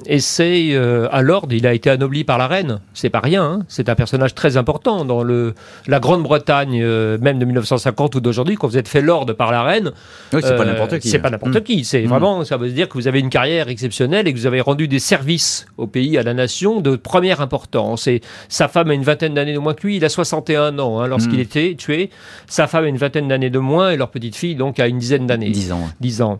[0.05, 2.79] et c'est euh, à l'ordre, il a été anobli par la reine.
[2.93, 3.43] C'est pas rien.
[3.43, 3.59] Hein.
[3.67, 5.55] C'est un personnage très important dans le,
[5.87, 9.63] la Grande-Bretagne, euh, même de 1950 ou d'aujourd'hui, quand vous êtes fait lord par la
[9.63, 9.91] reine.
[10.31, 11.09] Oui, c'est pas euh, n'importe qui.
[11.09, 11.61] C'est pas n'importe mm.
[11.61, 11.83] qui.
[11.83, 12.07] C'est mm.
[12.07, 14.87] vraiment, ça veut dire que vous avez une carrière exceptionnelle et que vous avez rendu
[14.87, 18.05] des services au pays, à la nation, de première importance.
[18.05, 19.97] Et sa femme a une vingtaine d'années de moins que lui.
[19.97, 21.41] Il a 61 ans hein, lorsqu'il mm.
[21.41, 22.11] était tué.
[22.47, 24.99] Sa femme a une vingtaine d'années de moins et leur petite fille donc a une
[24.99, 25.49] dizaine d'années.
[25.49, 25.89] 10 ans.
[25.99, 26.39] 10 ans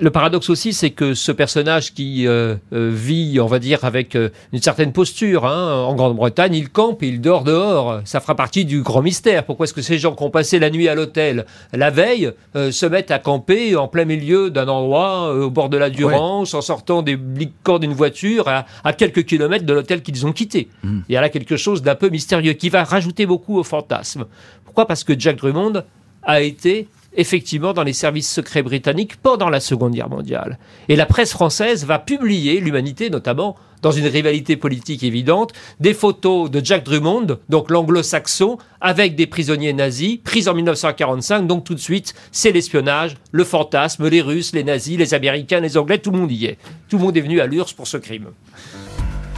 [0.00, 4.16] le paradoxe aussi, c'est que ce personnage qui euh, euh, vit, on va dire, avec
[4.16, 8.00] euh, une certaine posture hein, en Grande-Bretagne, il campe et il dort dehors.
[8.04, 9.44] Ça fera partie du grand mystère.
[9.44, 12.86] Pourquoi est-ce que ces gens qui ont passé la nuit à l'hôtel la veille se
[12.86, 17.02] mettent à camper en plein milieu d'un endroit au bord de la Durance, en sortant
[17.02, 17.18] des
[17.62, 20.68] corps d'une voiture à, quelques kilomètres de l'hôtel qu'ils ont quitté?
[20.82, 21.00] Mmh.
[21.08, 24.24] Il y a là quelque chose d'un peu mystérieux qui va rajouter beaucoup au fantasme.
[24.64, 24.86] Pourquoi?
[24.86, 25.84] Parce que Jack Drummond
[26.22, 30.58] a été effectivement dans les services secrets britanniques pendant la Seconde Guerre mondiale.
[30.88, 36.50] Et la presse française va publier, l'humanité notamment, dans une rivalité politique évidente, des photos
[36.50, 41.80] de Jack Drummond, donc l'anglo-saxon, avec des prisonniers nazis, pris en 1945, donc tout de
[41.80, 46.18] suite, c'est l'espionnage, le fantasme, les Russes, les nazis, les Américains, les Anglais, tout le
[46.18, 46.56] monde y est.
[46.88, 48.28] Tout le monde est venu à l'URSS pour ce crime.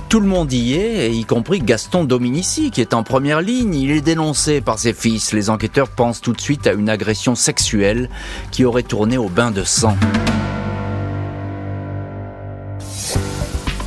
[0.09, 3.75] Tout le monde y est, y compris Gaston Dominici, qui est en première ligne.
[3.75, 5.33] Il est dénoncé par ses fils.
[5.33, 8.09] Les enquêteurs pensent tout de suite à une agression sexuelle
[8.53, 9.97] qui aurait tourné au bain de sang.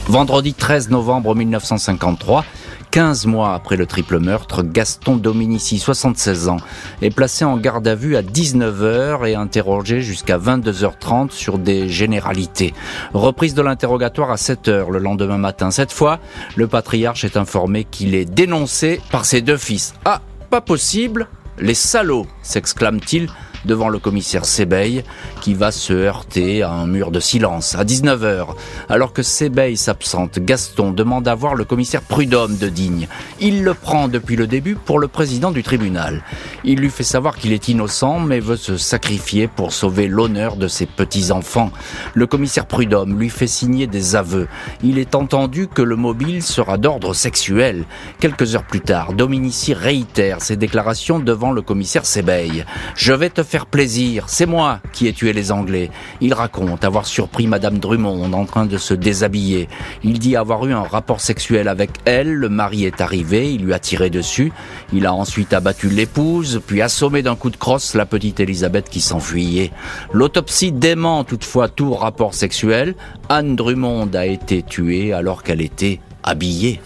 [0.08, 2.44] Vendredi 13 novembre 1953,
[2.92, 6.58] 15 mois après le triple meurtre, Gaston Dominici, 76 ans,
[7.02, 12.74] est placé en garde à vue à 19h et interrogé jusqu'à 22h30 sur des généralités.
[13.14, 15.70] Reprise de l'interrogatoire à 7h le lendemain matin.
[15.72, 16.20] Cette fois,
[16.56, 19.94] le patriarche est informé qu'il est dénoncé par ses deux fils.
[20.06, 21.28] Ah, pas possible
[21.60, 23.30] Les salauds s'exclame-t-il
[23.66, 25.04] devant le commissaire Sebeil
[25.42, 27.76] qui va se heurter à un mur de silence.
[27.76, 28.48] À 19h,
[28.90, 33.08] alors que Sebeil s'absente, Gaston demande à voir le commissaire Prudhomme de Digne.
[33.40, 36.24] Il le prend depuis le début pour le président du tribunal.
[36.64, 40.68] Il lui fait savoir qu'il est innocent mais veut se sacrifier pour sauver l'honneur de
[40.68, 41.72] ses petits-enfants.
[42.14, 44.48] Le commissaire Prudhomme lui fait signer des aveux.
[44.84, 47.86] Il est entendu que le mobile sera d'ordre sexuel.
[48.20, 52.66] Quelques heures plus tard, Dominici réitère ses déclarations devant le commissaire Sebeil.
[52.96, 55.90] Je vais te faire plaisir, c'est moi qui ai tué les Anglais.
[56.22, 59.68] Il raconte avoir surpris Madame Drummond en train de se déshabiller.
[60.04, 63.74] Il dit avoir eu un rapport sexuel avec elle, le mari est arrivé, il lui
[63.74, 64.52] a tiré dessus.
[64.94, 69.02] Il a ensuite abattu l'épouse, puis assommé d'un coup de crosse la petite Elisabeth qui
[69.02, 69.72] s'enfuyait.
[70.14, 72.94] L'autopsie dément toutefois tout rapport sexuel.
[73.30, 76.80] Anne Drummond a été tuée alors qu'elle était habillée.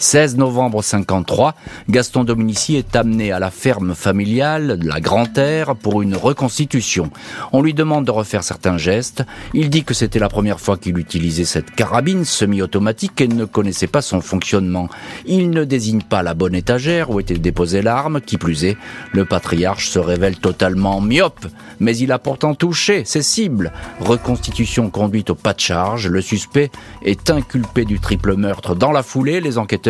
[0.00, 1.56] 16 novembre 53,
[1.90, 7.10] Gaston Dominici est amené à la ferme familiale de la Grand-Terre pour une reconstitution.
[7.52, 9.24] On lui demande de refaire certains gestes.
[9.54, 13.88] Il dit que c'était la première fois qu'il utilisait cette carabine semi-automatique et ne connaissait
[13.88, 14.88] pas son fonctionnement.
[15.26, 18.20] Il ne désigne pas la bonne étagère où était déposée l'arme.
[18.20, 18.76] Qui plus est,
[19.12, 21.46] le patriarche se révèle totalement myope,
[21.80, 23.72] mais il a pourtant touché ses cibles.
[23.98, 26.06] Reconstitution conduite au pas de charge.
[26.06, 26.70] Le suspect
[27.04, 28.76] est inculpé du triple meurtre.
[28.76, 29.87] Dans la foulée, les enquêteurs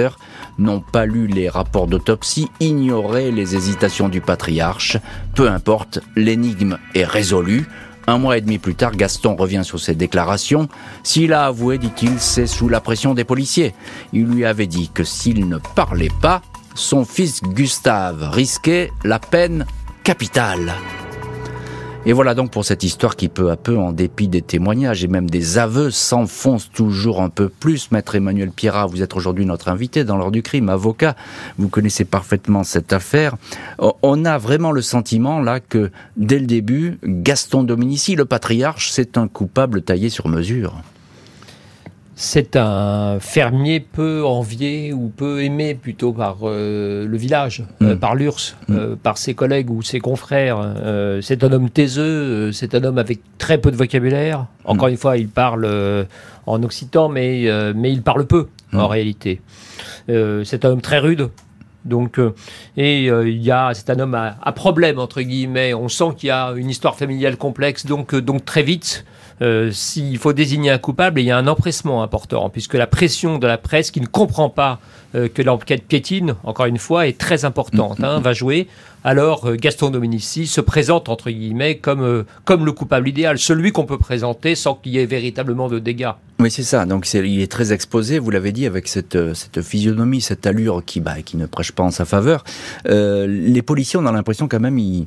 [0.58, 4.96] n'ont pas lu les rapports d'autopsie, ignoré les hésitations du patriarche.
[5.34, 7.66] Peu importe, l'énigme est résolue.
[8.06, 10.68] Un mois et demi plus tard, Gaston revient sur ses déclarations.
[11.02, 13.74] S'il a avoué, dit-il, c'est sous la pression des policiers.
[14.12, 16.40] Il lui avait dit que s'il ne parlait pas,
[16.74, 19.66] son fils Gustave risquait la peine
[20.04, 20.72] capitale.
[22.08, 25.08] Et voilà donc pour cette histoire qui peu à peu, en dépit des témoignages et
[25.08, 27.92] même des aveux, s'enfonce toujours un peu plus.
[27.92, 31.16] Maître Emmanuel Pierrat, vous êtes aujourd'hui notre invité dans l'heure du crime, avocat.
[31.58, 33.36] Vous connaissez parfaitement cette affaire.
[33.78, 39.18] On a vraiment le sentiment là que dès le début, Gaston Dominici, le patriarche, c'est
[39.18, 40.76] un coupable taillé sur mesure
[42.20, 47.98] c'est un fermier peu envié ou peu aimé plutôt par euh, le village, euh, mm.
[48.00, 48.74] par l'URSS, mm.
[48.76, 50.58] euh, par ses collègues ou ses confrères.
[51.22, 54.46] c'est un homme taiseux, c'est un homme avec très peu de vocabulaire.
[54.64, 54.90] Encore mm.
[54.90, 56.08] une fois, il parle
[56.46, 59.40] en occitan, mais, mais il parle peu en réalité.
[60.08, 61.30] c'est un homme très rude.
[61.84, 62.20] Donc,
[62.76, 65.72] et il y a, c'est un homme à, à, problème entre guillemets.
[65.72, 69.04] On sent qu'il y a une histoire familiale complexe, donc, donc très vite,
[69.40, 73.38] euh, s'il faut désigner un coupable, il y a un empressement important, puisque la pression
[73.38, 74.80] de la presse qui ne comprend pas
[75.14, 78.66] euh, que l'enquête piétine, encore une fois, est très importante, hein, va jouer.
[79.04, 83.86] Alors euh, Gaston Dominici se présente, entre guillemets, comme, comme le coupable idéal, celui qu'on
[83.86, 86.10] peut présenter sans qu'il y ait véritablement de dégâts.
[86.40, 86.84] Oui, c'est ça.
[86.84, 91.00] Donc il est très exposé, vous l'avez dit, avec cette, cette physionomie, cette allure qui,
[91.00, 92.44] bah, qui ne prêche pas en sa faveur.
[92.86, 95.06] les policiers, on a l'impression quand même, ils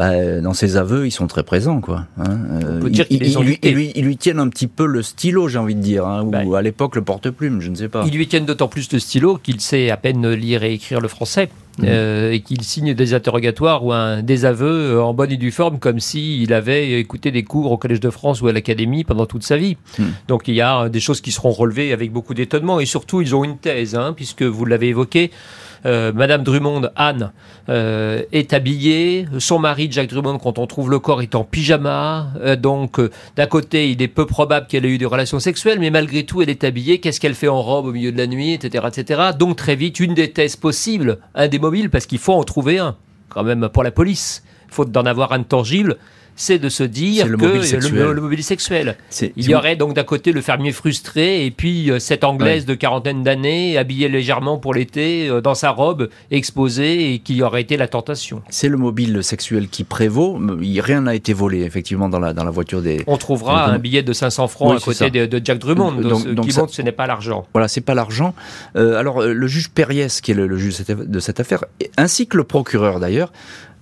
[0.00, 2.06] bah, dans ses aveux, ils sont très présents, quoi.
[2.16, 2.38] Hein.
[2.62, 3.20] On peut dire ils,
[4.02, 6.62] lui, tiennent un petit peu le stylo, j'ai envie de dire, hein, ou bah, à
[6.62, 8.04] l'époque le porte-plume, je ne sais pas.
[8.06, 11.08] Ils lui tiennent d'autant plus le stylo qu'il sait à peine lire et écrire le
[11.08, 11.50] français.
[11.78, 11.84] Mmh.
[11.86, 15.78] Euh, et qu'il signe des interrogatoires ou un désaveu euh, en bonne et due forme
[15.78, 19.44] comme s'il avait écouté des cours au Collège de France ou à l'Académie pendant toute
[19.44, 19.76] sa vie.
[19.98, 20.04] Mmh.
[20.28, 23.36] Donc il y a des choses qui seront relevées avec beaucoup d'étonnement et surtout ils
[23.36, 27.32] ont une thèse, hein, puisque vous l'avez évoqué, euh, Madame Drummond, Anne,
[27.68, 29.26] euh, est habillée.
[29.38, 32.28] Son mari, Jack Drummond, quand on trouve le corps, est en pyjama.
[32.40, 33.00] Euh, donc,
[33.36, 36.42] d'un côté, il est peu probable qu'elle ait eu des relations sexuelles, mais malgré tout,
[36.42, 36.98] elle est habillée.
[36.98, 39.30] Qu'est-ce qu'elle fait en robe au milieu de la nuit, etc., etc.
[39.38, 42.78] Donc, très vite, une des thèses possibles, un des mobiles, parce qu'il faut en trouver
[42.78, 42.96] un,
[43.28, 44.42] quand même, pour la police.
[44.68, 45.96] Faute d'en avoir un tangible,
[46.40, 48.96] c'est de se dire le que mobile le, le, mobile sexuel.
[49.36, 52.74] Il y aurait donc d'un côté le fermier frustré et puis euh, cette anglaise de
[52.74, 57.76] quarantaine d'années habillée légèrement pour l'été euh, dans sa robe exposée et qui aurait été
[57.76, 58.40] la tentation.
[58.48, 60.40] C'est le mobile sexuel qui prévaut.
[60.78, 63.02] Rien n'a été volé effectivement dans la, dans la voiture des.
[63.06, 66.58] On trouvera un billet de 500 francs à côté de, Jack Drummond, donc, ce qui
[66.58, 67.46] montre que ce n'est pas l'argent.
[67.52, 68.34] Voilà, c'est pas l'argent.
[68.76, 71.64] Euh, alors le juge Perriès, qui est le, juge de cette affaire,
[71.98, 73.30] ainsi que le procureur d'ailleurs,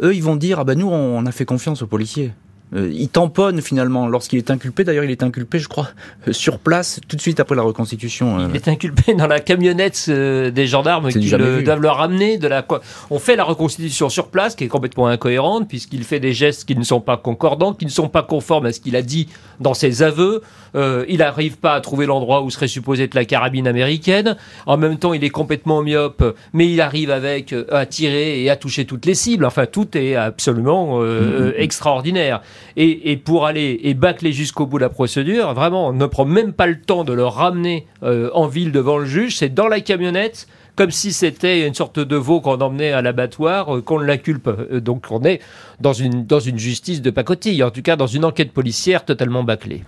[0.03, 2.33] eux ils vont dire ah ben nous on a fait confiance aux policiers.
[2.75, 4.85] Euh, il tamponne finalement lorsqu'il est inculpé.
[4.85, 5.89] D'ailleurs, il est inculpé, je crois,
[6.27, 8.39] euh, sur place tout de suite après la reconstitution.
[8.39, 8.49] Euh.
[8.51, 12.39] Il est inculpé dans la camionnette des gendarmes qui doivent le ramener.
[12.39, 12.67] De la...
[13.11, 16.77] On fait la reconstitution sur place, qui est complètement incohérente, puisqu'il fait des gestes qui
[16.77, 19.29] ne sont pas concordants, qui ne sont pas conformes à ce qu'il a dit
[19.61, 20.43] dans ses aveux.
[20.75, 24.37] il n'arrive pas à trouver l'endroit où serait supposé être la carabine américaine.
[24.67, 28.57] En même temps, il est complètement myope, mais il arrive avec à tirer et à
[28.57, 29.45] toucher toutes les cibles.
[29.45, 31.55] Enfin, tout est absolument mm-hmm.
[31.57, 32.43] extraordinaire
[32.77, 36.67] et, pour aller et bâcler jusqu'au bout la procédure, vraiment, on ne prend même pas
[36.67, 40.47] le temps de le ramener euh, en ville devant le juge, c'est dans la camionnette
[40.77, 44.47] comme si c'était une sorte de veau qu'on emmenait à l'abattoir, euh, qu'on l'inculpe.
[44.47, 45.41] Euh, donc on est
[45.81, 49.43] dans une, dans une justice de pacotille, en tout cas dans une enquête policière totalement
[49.43, 49.83] bâclée.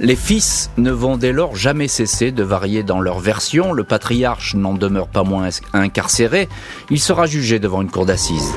[0.00, 3.72] Les fils ne vont dès lors jamais cesser de varier dans leur version.
[3.72, 6.48] Le patriarche n'en demeure pas moins incarcéré.
[6.90, 8.52] Il sera jugé devant une cour d'assises.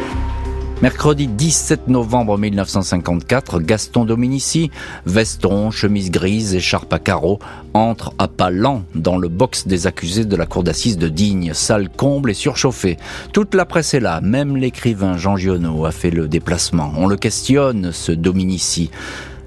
[0.81, 4.71] Mercredi 17 novembre 1954, Gaston Dominici,
[5.05, 7.39] veston, chemise grise, écharpe à carreaux,
[7.73, 11.53] entre à pas lents dans le box des accusés de la cour d'assises de Digne,
[11.53, 12.97] salle comble et surchauffée.
[13.31, 16.91] Toute la presse est là, même l'écrivain Jean Giono a fait le déplacement.
[16.97, 18.91] On le questionne, ce Dominici.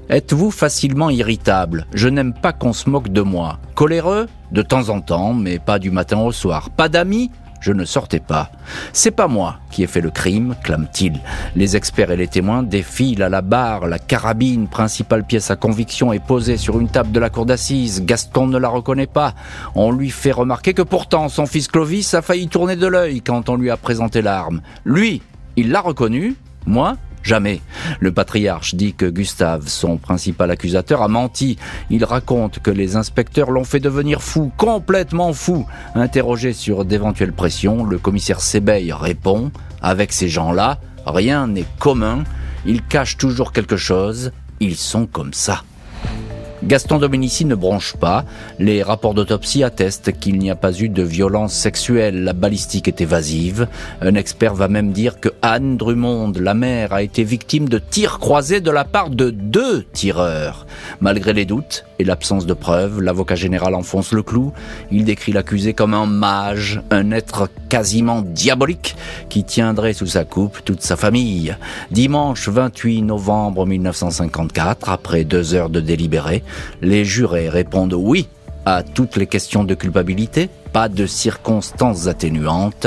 [0.08, 1.86] Êtes-vous facilement irritable?
[1.92, 3.58] Je n'aime pas qu'on se moque de moi.
[3.74, 4.26] Coléreux?
[4.50, 6.70] De temps en temps, mais pas du matin au soir.
[6.70, 7.30] Pas d'amis?
[7.60, 8.50] Je ne sortais pas.
[8.92, 11.20] C'est pas moi qui ai fait le crime, clame-t-il.
[11.56, 16.12] Les experts et les témoins défilent à la barre, la carabine, principale pièce à conviction,
[16.12, 18.04] est posée sur une table de la cour d'assises.
[18.04, 19.34] Gaston ne la reconnaît pas.
[19.74, 23.48] On lui fait remarquer que pourtant son fils Clovis a failli tourner de l'œil quand
[23.48, 24.60] on lui a présenté l'arme.
[24.84, 25.22] Lui,
[25.56, 27.60] il l'a reconnu, moi, Jamais.
[28.00, 31.58] Le patriarche dit que Gustave, son principal accusateur, a menti.
[31.90, 35.66] Il raconte que les inspecteurs l'ont fait devenir fou, complètement fou.
[35.94, 39.50] Interrogé sur d'éventuelles pressions, le commissaire Sébeil répond
[39.82, 42.24] Avec ces gens-là, rien n'est commun.
[42.66, 44.32] Ils cachent toujours quelque chose.
[44.60, 45.62] Ils sont comme ça.
[46.64, 48.24] Gaston Dominici ne bronche pas.
[48.58, 52.24] Les rapports d'autopsie attestent qu'il n'y a pas eu de violence sexuelle.
[52.24, 53.68] La balistique est évasive.
[54.00, 58.18] Un expert va même dire que Anne Drummond, la mère, a été victime de tirs
[58.18, 60.66] croisés de la part de deux tireurs.
[61.00, 64.52] Malgré les doutes et l'absence de preuves, l'avocat général enfonce le clou.
[64.90, 68.96] Il décrit l'accusé comme un mage, un être quasiment diabolique
[69.28, 71.56] qui tiendrait sous sa coupe toute sa famille.
[71.90, 76.42] Dimanche 28 novembre 1954, après deux heures de délibéré,
[76.82, 78.28] les jurés répondent oui
[78.64, 82.86] à toutes les questions de culpabilité, pas de circonstances atténuantes.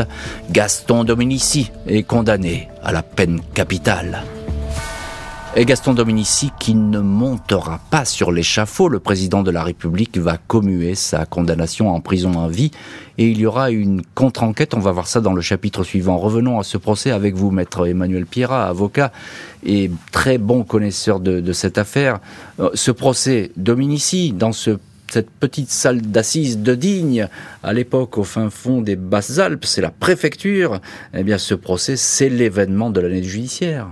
[0.52, 4.22] Gaston Dominici est condamné à la peine capitale.
[5.58, 10.38] Et Gaston Dominici, qui ne montera pas sur l'échafaud, le président de la République va
[10.38, 12.72] commuer sa condamnation en prison à vie
[13.18, 14.74] et il y aura une contre-enquête.
[14.76, 16.18] On va voir ça dans le chapitre suivant.
[16.18, 19.12] Revenons à ce procès avec vous, maître Emmanuel Pierrat, avocat
[19.66, 22.22] et très bon connaisseur de, de cette affaire.
[22.62, 24.80] Euh, ce procès, Dominici, dans ce
[25.12, 27.28] cette petite salle d'assises de Digne,
[27.64, 30.80] à l'époque au fin fond des Basses-Alpes, c'est la préfecture,
[31.14, 33.90] eh bien ce procès, c'est l'événement de l'année judiciaire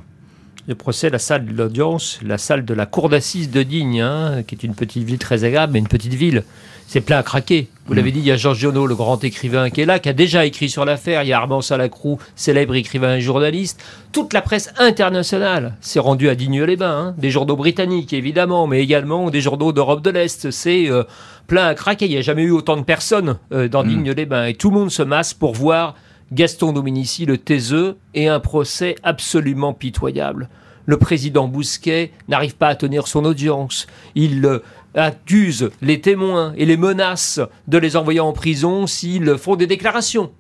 [0.70, 4.44] le procès, la salle de l'audience, la salle de la cour d'assises de Digne, hein,
[4.46, 6.44] qui est une petite ville très agréable, mais une petite ville.
[6.86, 7.70] C'est plein à craquer.
[7.88, 8.14] Vous l'avez mm.
[8.14, 10.46] dit, il y a Georges Giono, le grand écrivain qui est là, qui a déjà
[10.46, 11.24] écrit sur l'affaire.
[11.24, 13.84] Il y a Armand Salacrou, célèbre écrivain et journaliste.
[14.12, 17.08] Toute la presse internationale s'est rendue à Digne-les-Bains.
[17.08, 17.16] Hein.
[17.18, 20.52] Des journaux britanniques, évidemment, mais également des journaux d'Europe de l'Est.
[20.52, 21.04] C'est euh,
[21.48, 22.06] plein à craquer.
[22.06, 23.88] Il n'y a jamais eu autant de personnes euh, dans mm.
[23.88, 24.46] Digne-les-Bains.
[24.46, 25.96] Et tout le monde se masse pour voir
[26.32, 30.50] Gaston Dominici, le taiseux, et un procès absolument pitoyable
[30.90, 33.86] le président Bousquet n'arrive pas à tenir son audience.
[34.16, 34.58] Il euh,
[34.96, 40.32] accuse les témoins et les menace de les envoyer en prison s'ils font des déclarations.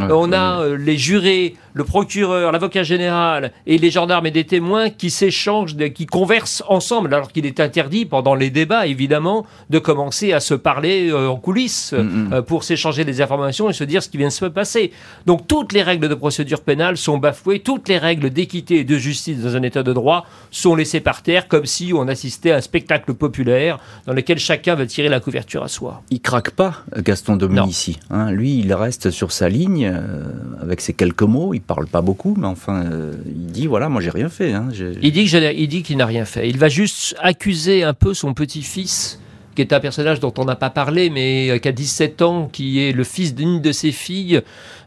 [0.00, 4.90] on a euh, les jurés le procureur, l'avocat général et les gendarmes et des témoins
[4.90, 10.32] qui s'échangent, qui conversent ensemble, alors qu'il est interdit pendant les débats, évidemment, de commencer
[10.32, 12.32] à se parler euh, en coulisses mm, mm.
[12.32, 14.90] Euh, pour s'échanger des informations et se dire ce qui vient de se passer.
[15.24, 18.98] Donc toutes les règles de procédure pénale sont bafouées, toutes les règles d'équité et de
[18.98, 22.56] justice dans un état de droit sont laissées par terre, comme si on assistait à
[22.56, 26.02] un spectacle populaire dans lequel chacun va tirer la couverture à soi.
[26.10, 28.00] Il craque pas, Gaston Dominici.
[28.10, 30.24] Hein, lui, il reste sur sa ligne euh,
[30.60, 34.10] avec ses quelques mots parle pas beaucoup, mais enfin, euh, il dit voilà, moi j'ai
[34.10, 34.52] rien fait.
[34.52, 36.48] Hein, il dit il dit qu'il n'a rien fait.
[36.48, 39.20] Il va juste accuser un peu son petit-fils
[39.58, 42.48] qui est un personnage dont on n'a pas parlé, mais euh, qui a 17 ans,
[42.52, 44.40] qui est le fils d'une de ses filles,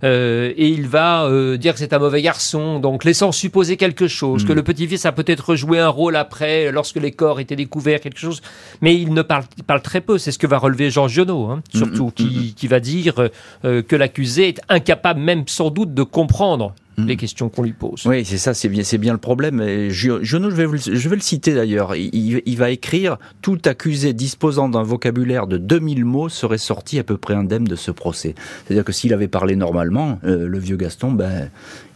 [0.06, 4.08] euh, et il va euh, dire que c'est un mauvais garçon, donc laissant supposer quelque
[4.08, 4.56] chose, que hmm.
[4.56, 8.42] le petit-fils a peut-être joué un rôle après, lorsque les corps étaient découverts, quelque chose,
[8.80, 11.62] mais il ne parle, parle très peu, c'est ce que va relever Jean Giono, hein,
[11.74, 13.28] hmm, surtout, hmm, qui, qui, va dire
[13.64, 17.08] que l'accusé est incapable même sans doute de comprendre Mm.
[17.08, 18.06] les questions qu'on lui pose.
[18.06, 19.62] Oui, c'est ça, c'est bien, c'est bien le problème.
[19.90, 21.96] Je, je, vais, je vais le citer d'ailleurs.
[21.96, 27.04] Il, il, va écrire tout accusé disposant d'un vocabulaire de 2000 mots serait sorti à
[27.04, 28.36] peu près indemne de ce procès.
[28.66, 31.50] C'est-à-dire que s'il avait parlé normalement, euh, le vieux Gaston, ben,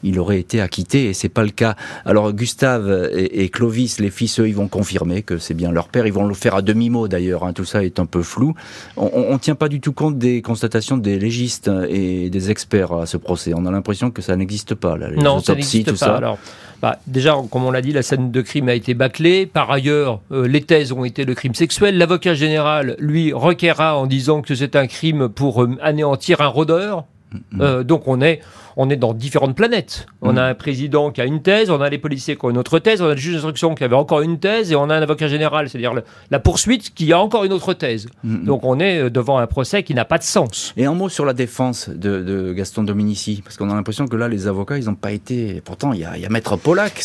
[0.05, 1.75] il aurait été acquitté et c'est pas le cas.
[2.05, 6.07] Alors Gustave et, Clovis, les fils, eux, ils vont confirmer que c'est bien leur père.
[6.07, 7.43] Ils vont le faire à demi-mot d'ailleurs.
[7.43, 7.53] Hein.
[7.53, 8.53] Tout ça est un peu flou.
[8.95, 13.05] On, ne tient pas du tout compte des constatations des légistes et des experts à
[13.05, 13.53] ce procès.
[13.55, 14.97] On a l'impression que ça n'existe pas.
[14.97, 15.97] Là, non, ça n'existe pas.
[15.97, 16.15] Ça.
[16.15, 16.37] Alors,
[16.81, 19.45] bah, déjà, comme on l'a dit, la scène de crime a été bâclée.
[19.45, 21.97] Par ailleurs, euh, les thèses ont été le crime sexuel.
[21.97, 27.05] L'avocat général, lui, requérera en disant que c'est un crime pour euh, anéantir un rôdeur.
[27.35, 27.61] Mm, mm.
[27.61, 28.41] Euh, donc on est
[28.77, 30.07] on est dans différentes planètes.
[30.21, 30.37] On mm.
[30.37, 32.79] a un président qui a une thèse, on a les policiers qui ont une autre
[32.79, 35.01] thèse, on a le juge d'instruction qui avait encore une thèse, et on a un
[35.01, 35.93] avocat général, c'est-à-dire
[36.31, 38.07] la poursuite, qui a encore une autre thèse.
[38.23, 40.73] Donc on est euh, devant un procès qui n'a pas de sens.
[40.77, 44.27] Et un mot sur la défense de, Gaston Dominici, parce qu'on a l'impression que là,
[44.27, 45.61] les avocats, ils n'ont pas été...
[45.63, 47.03] Pourtant, il y a, Maître Pollack.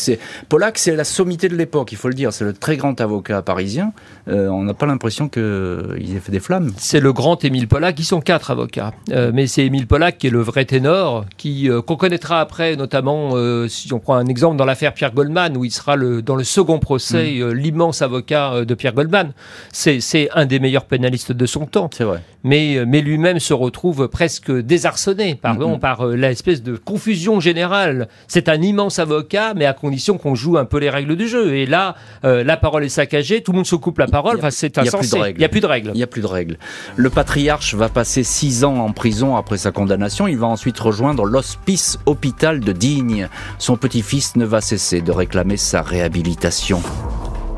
[0.49, 2.33] Pollack, c'est la sommité de l'époque, il faut le dire.
[2.33, 3.93] C'est le très grand avocat parisien.
[4.27, 6.71] Euh, on n'a pas l'impression qu'il ait fait des flammes.
[6.77, 7.99] C'est le grand Émile Pollack.
[7.99, 8.93] Ils sont quatre avocats.
[9.11, 12.75] Euh, mais c'est Émile Pollack qui est le vrai ténor, qui euh, qu'on connaîtra après,
[12.75, 16.21] notamment euh, si on prend un exemple dans l'affaire Pierre Goldman, où il sera le,
[16.21, 17.41] dans le second procès Mm.
[17.41, 19.31] euh, l'immense avocat euh, de Pierre Goldman.
[19.71, 22.21] C'est c'est un des meilleurs pénalistes de son temps C'est vrai.
[22.43, 25.79] mais, euh, mais lui-même se retrouve presque désarçonné pardon, Mhm.
[25.79, 28.07] par l'espèce de confusion générale.
[28.27, 31.55] C'est un immense avocat, mais à condition qu'on joue un peu les règles du jeu.
[31.55, 34.51] Et là, euh, la parole est saccagée, tout le monde se coupe la parole, enfin,
[34.51, 35.17] c'est insensé.
[35.31, 35.89] Il n'y a plus de règles.
[35.95, 36.57] Il n'y a plus de règles.
[36.95, 40.10] Le patriarche va passer six ans en prison après sa condamnation.
[40.19, 43.29] Il va ensuite rejoindre l'hospice hôpital de Digne.
[43.57, 46.81] Son petit-fils ne va cesser de réclamer sa réhabilitation.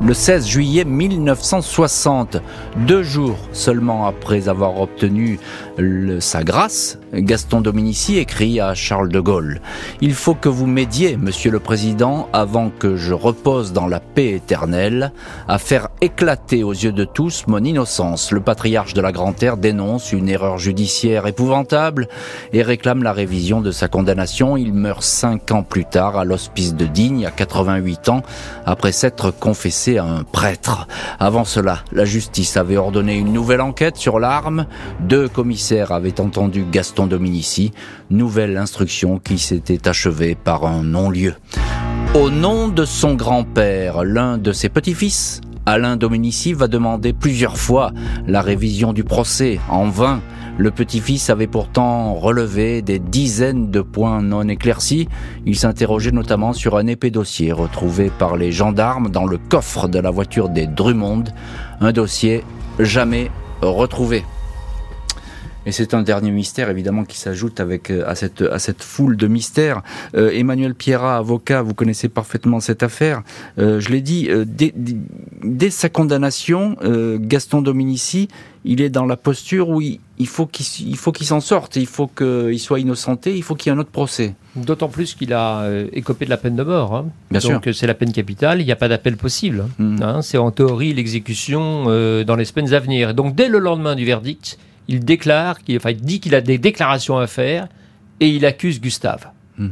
[0.06, 2.36] Le 16 juillet 1960,
[2.86, 5.40] deux jours seulement après avoir obtenu
[6.20, 9.62] sa grâce, Gaston Dominici écrit à Charles de Gaulle
[10.02, 14.32] Il faut que vous m'aidiez, Monsieur le Président, avant que je repose dans la paix
[14.32, 15.14] éternelle,
[15.48, 18.32] à faire éclater aux yeux de tous mon innocence.
[18.32, 22.10] Le patriarche de la Grand-Terre dénonce une erreur judiciaire épouvantable
[22.52, 24.58] et réclame la révision de sa condamnation.
[24.58, 28.22] Il meurt cinq ans plus tard à l'hospice de Digne, à 88 ans,
[28.66, 30.88] après s'être confessé un prêtre.
[31.20, 34.66] Avant cela, la justice avait ordonné une nouvelle enquête sur l'arme.
[35.00, 37.72] Deux commissaires avaient entendu Gaston Dominici.
[38.10, 41.36] Nouvelle instruction qui s'était achevée par un non-lieu.
[42.16, 47.92] Au nom de son grand-père, l'un de ses petits-fils, Alain Dominici, va demander plusieurs fois
[48.28, 50.22] la révision du procès, en vain.
[50.58, 55.10] Le petit-fils avait pourtant relevé des dizaines de points non éclaircis.
[55.46, 60.00] Il s'interrogeait notamment sur un épais dossier retrouvé par les gendarmes dans le coffre de
[60.00, 61.24] la voiture des Drummond,
[61.82, 62.44] un dossier
[62.80, 64.24] jamais retrouvé.
[65.66, 69.16] Et c'est un dernier mystère évidemment qui s'ajoute avec euh, à cette à cette foule
[69.16, 69.82] de mystères.
[70.16, 73.22] Euh, Emmanuel Pierrat, avocat, vous connaissez parfaitement cette affaire.
[73.60, 76.76] Euh, je l'ai dit euh, dès, sa condamnation,
[77.20, 78.28] Gaston Dominici,
[78.66, 82.60] il est dans la posture où il, il faut qu'il s'en sorte, il faut qu'il
[82.60, 84.36] soit innocenté, il faut qu'il y ait un autre procès.
[84.56, 86.96] D'autant plus qu'il a écopé de la peine de mort.
[86.96, 87.06] hein.
[87.32, 87.52] Bien sûr.
[87.54, 89.64] Donc c'est la peine capitale, il n'y a pas d'appel possible.
[89.66, 89.84] hein.
[89.84, 90.04] Mm.
[90.04, 91.86] Hein, c'est en théorie l'exécution
[92.24, 93.14] dans les semaines à venir.
[93.14, 94.58] Donc dès le lendemain du verdict,
[94.88, 97.68] il déclare, qu'il, enfin il dit qu'il a des déclarations à faire
[98.20, 99.28] et il accuse Gustave.
[99.58, 99.70] Hmm.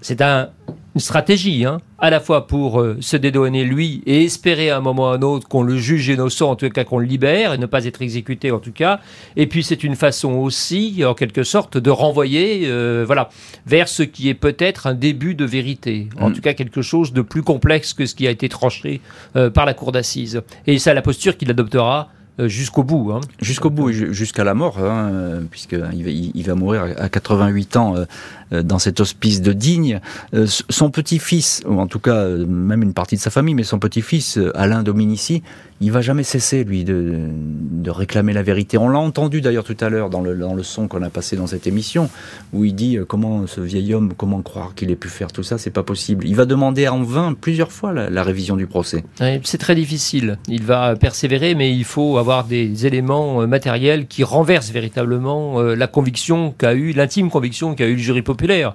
[0.00, 0.48] C'est un-
[0.94, 4.80] une stratégie, hein, à la fois pour euh, se dédouaner lui et espérer à un
[4.80, 7.54] moment ou à un autre qu'on le juge innocent, en tout cas qu'on le libère
[7.54, 9.00] et ne pas être exécuté en tout cas.
[9.36, 13.30] Et puis c'est une façon aussi, en quelque sorte, de renvoyer, euh, voilà,
[13.64, 16.10] vers ce qui est peut-être un début de vérité.
[16.20, 16.32] En Mm.
[16.34, 19.00] tout cas quelque chose de plus complexe que ce qui a été tranché
[19.36, 20.42] euh, par la cour d'assises.
[20.66, 23.12] Et c'est la posture qu'il adoptera euh, jusqu'au bout.
[23.12, 23.20] hein.
[23.40, 28.04] Jusqu'au bout, jusqu'à la mort, hein, puisqu'il va, il, va mourir à 88 ans euh,
[28.52, 30.00] euh, dans cet hospice de Digne.
[30.34, 33.78] Euh, son petit-fils, ou en tout cas même une partie de sa famille, mais son
[33.78, 35.42] petit-fils, Alain Dominici,
[35.80, 38.78] il va jamais cesser, lui, de, de réclamer la vérité.
[38.78, 41.34] On l'a entendu d'ailleurs tout à l'heure dans le, dans le son qu'on a passé
[41.36, 42.08] dans cette émission,
[42.52, 45.58] où il dit comment ce vieil homme, comment croire qu'il ait pu faire tout ça,
[45.58, 46.24] c'est pas possible.
[46.26, 49.02] Il va demander en vain plusieurs fois la, la révision du procès.
[49.20, 50.38] Ouais, C'est très difficile.
[50.46, 55.74] Il va persévérer, mais il faut avoir des éléments euh, matériels qui renversent véritablement euh,
[55.74, 58.74] la conviction qu'a eu, l'intime conviction qu'a eu le jury populaire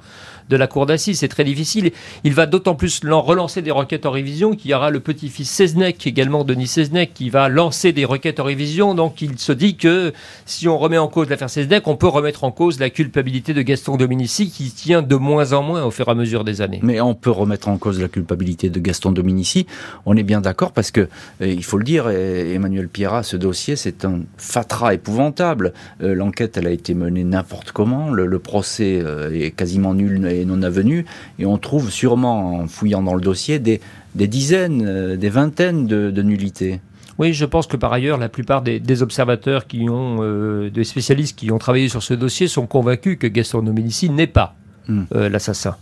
[0.50, 1.20] de la cour d'assises.
[1.20, 1.92] C'est très difficile.
[2.24, 5.50] Il va d'autant plus lan- relancer des requêtes en révision qu'il y aura le petit-fils
[5.50, 8.96] Seznec, également Denis Seznec, qui va lancer des requêtes en révision.
[8.96, 10.14] Donc il se dit que
[10.46, 13.62] si on remet en cause l'affaire Seznec, on peut remettre en cause la culpabilité de
[13.62, 16.80] Gaston Dominici, qui tient de moins en moins au fur et à mesure des années.
[16.84, 19.66] Mais on peut remettre en cause la culpabilité de Gaston Dominici.
[20.06, 21.02] On est bien d'accord parce que,
[21.42, 25.74] euh, il faut le dire, euh, Emmanuel Pierrat, ce dossier, c'est un fatras épouvantable.
[26.02, 28.10] Euh, L'enquête, elle a été menée n'importe comment.
[28.12, 31.06] Le, procès est quasiment nul et non avenu.
[31.40, 33.82] Et on trouve sûrement, en fouillant dans le dossier, des,
[34.16, 36.80] des dizaines, euh, des vingtaines de, de nullités.
[37.20, 40.84] Oui, je pense que par ailleurs, la plupart des, des observateurs qui ont, euh, des
[40.84, 44.56] spécialistes qui ont travaillé sur ce dossier sont convaincus que Gaston Dominici n'est pas
[44.88, 45.04] Hmm.
[45.16, 45.76] euh, l'assassin.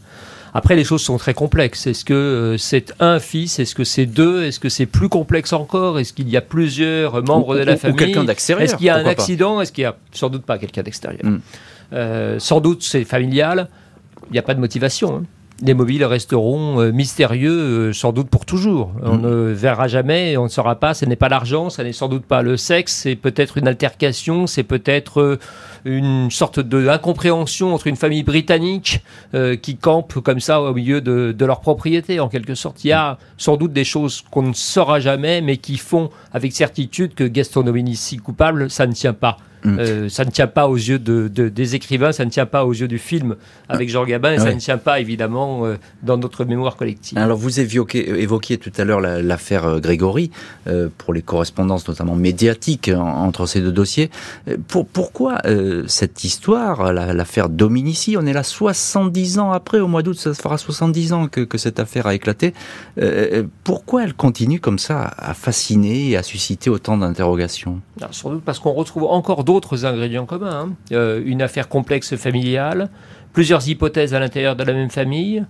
[0.56, 1.86] Après, les choses sont très complexes.
[1.86, 3.60] Est-ce que euh, c'est un fils?
[3.60, 4.44] Est-ce que c'est deux?
[4.46, 6.00] Est-ce que c'est plus complexe encore?
[6.00, 7.98] Est-ce qu'il y a plusieurs membres Ou- de la ou- ou famille?
[7.98, 9.62] quelqu'un d'extérieur, Est-ce qu'il y a un accident?
[9.62, 11.22] Est-ce qu'il y a sans doute pas quelqu'un d'extérieur?
[11.24, 12.40] Hmm.
[12.40, 13.68] Sans doute c'est familial.
[14.30, 15.18] Il n'y a pas de motivation.
[15.18, 15.24] hein.
[15.62, 17.50] Les mobiles resteront euh, mystérieux
[17.90, 18.92] euh, sans doute pour toujours.
[19.02, 19.22] On Mm.
[19.22, 20.94] ne verra jamais, on ne saura pas.
[20.94, 22.92] Ce n'est pas l'argent, ce n'est sans doute pas le sexe.
[22.94, 25.40] C'est peut-être une altercation, c'est peut-être euh,
[25.86, 29.02] une sorte de incompréhension entre une famille britannique
[29.34, 32.84] euh, qui campe comme ça au milieu de, de leur propriété, en quelque sorte.
[32.84, 36.52] Il y a sans doute des choses qu'on ne saura jamais, mais qui font avec
[36.52, 40.10] certitude que Gaston Dominici coupable, ça ne tient pas Mm.
[40.10, 42.88] ça ne tient pas aux yeux de, des écrivains, ça ne tient pas aux yeux
[42.88, 43.36] du film
[43.70, 45.64] avec Jean Gabin, et ça ne tient pas évidemment
[46.04, 47.18] dans notre mémoire collective.
[47.18, 50.32] Alors vous évoquiez, évoquiez tout à l'heure l'affaire Grégory,
[50.98, 54.10] pour les correspondances notamment médiatiques entre ces deux dossiers.
[54.68, 55.42] Pour, pourquoi
[55.88, 60.58] cette histoire, l'affaire Dominici, on est là 70 ans après, au mois d'août, ça fera
[60.58, 62.54] 70 ans que, que cette affaire a éclaté.
[63.64, 67.82] pourquoi elle continue comme ça à fasciner et à susciter autant d'interrogations?
[68.12, 69.55] Sans doute parce qu'on retrouve encore d'autres
[69.86, 70.60] ingrédients communs.
[70.60, 70.74] Hein.
[70.92, 72.90] Euh, une affaire complexe familiale,
[73.34, 75.46] plusieurs hypothèses à l'intérieur de la même famille.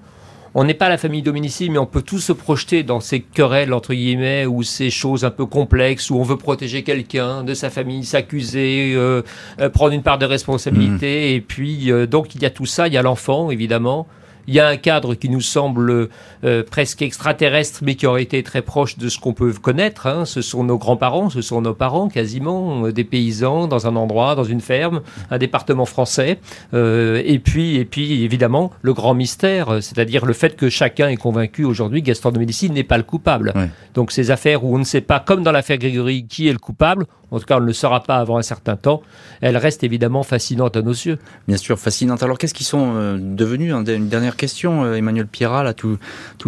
[0.57, 3.73] On n'est pas la famille Dominici, mais on peut tout se projeter dans ces querelles,
[3.73, 7.69] entre guillemets, ou ces choses un peu complexes, où on veut protéger quelqu'un de sa
[7.69, 9.21] famille, s'accuser, euh,
[9.59, 11.31] euh, prendre une part de responsabilité.
[11.31, 11.35] Mmh.
[11.35, 14.07] Et puis, donc, il y a tout ça, il y a l'enfant, évidemment.
[14.47, 16.09] Il y a un cadre qui nous semble
[16.43, 20.07] euh, presque extraterrestre, mais qui aurait été très proche de ce qu'on peut connaître.
[20.07, 20.25] Hein.
[20.25, 24.35] Ce sont nos grands-parents, ce sont nos parents quasiment, euh, des paysans dans un endroit,
[24.35, 26.39] dans une ferme, un département français.
[26.73, 31.17] Euh, et puis, et puis évidemment, le grand mystère, c'est-à-dire le fait que chacun est
[31.17, 33.53] convaincu aujourd'hui que Gaston de Médicis n'est pas le coupable.
[33.93, 36.59] Donc ces affaires où on ne sait pas, comme dans l'affaire Grégory, qui est le
[36.59, 37.05] coupable,
[37.36, 39.01] en tout cas on ne le saura pas avant un certain temps,
[39.41, 41.19] elles restent évidemment fascinantes à nos yeux.
[41.47, 42.23] Bien sûr, fascinantes.
[42.23, 45.99] Alors qu'est-ce qu'ils sont devenus Une dernière question, euh, Emmanuel Pierrat, là, tous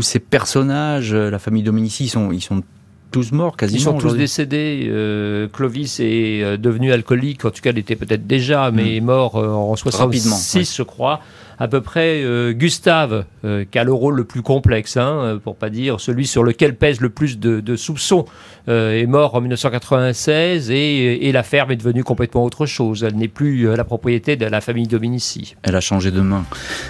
[0.02, 2.64] ces personnages, euh, la famille Dominici, ils sont, ils sont
[3.12, 3.80] tous morts quasiment.
[3.80, 4.88] Ils sont tous décédés.
[4.90, 8.98] Euh, Clovis est devenu alcoolique, en tout cas il était peut-être déjà, mais hmm.
[8.98, 11.22] est mort en 66 je crois
[11.60, 15.40] à peu près euh, Gustave, euh, qui a le rôle le plus complexe, hein, euh,
[15.40, 18.26] pour pas dire celui sur lequel pèse le plus de, soupçons,
[18.68, 23.04] est mort en 1996 et, la ferme est devenue complètement autre chose.
[23.04, 25.56] Elle n'est plus la propriété de la famille Dominici.
[25.64, 26.44] Elle a changé de main.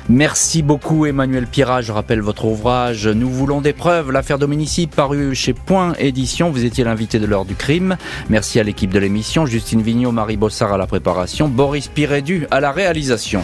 [0.09, 1.81] Merci beaucoup Emmanuel Pirat.
[1.81, 6.49] Je rappelle votre ouvrage Nous voulons des preuves, l'affaire Dominici, paru chez Point Édition.
[6.49, 7.97] Vous étiez l'invité de l'heure du crime.
[8.29, 12.59] Merci à l'équipe de l'émission, Justine Vignot, Marie Bossard à la préparation, Boris Pirédu à
[12.59, 13.43] la réalisation.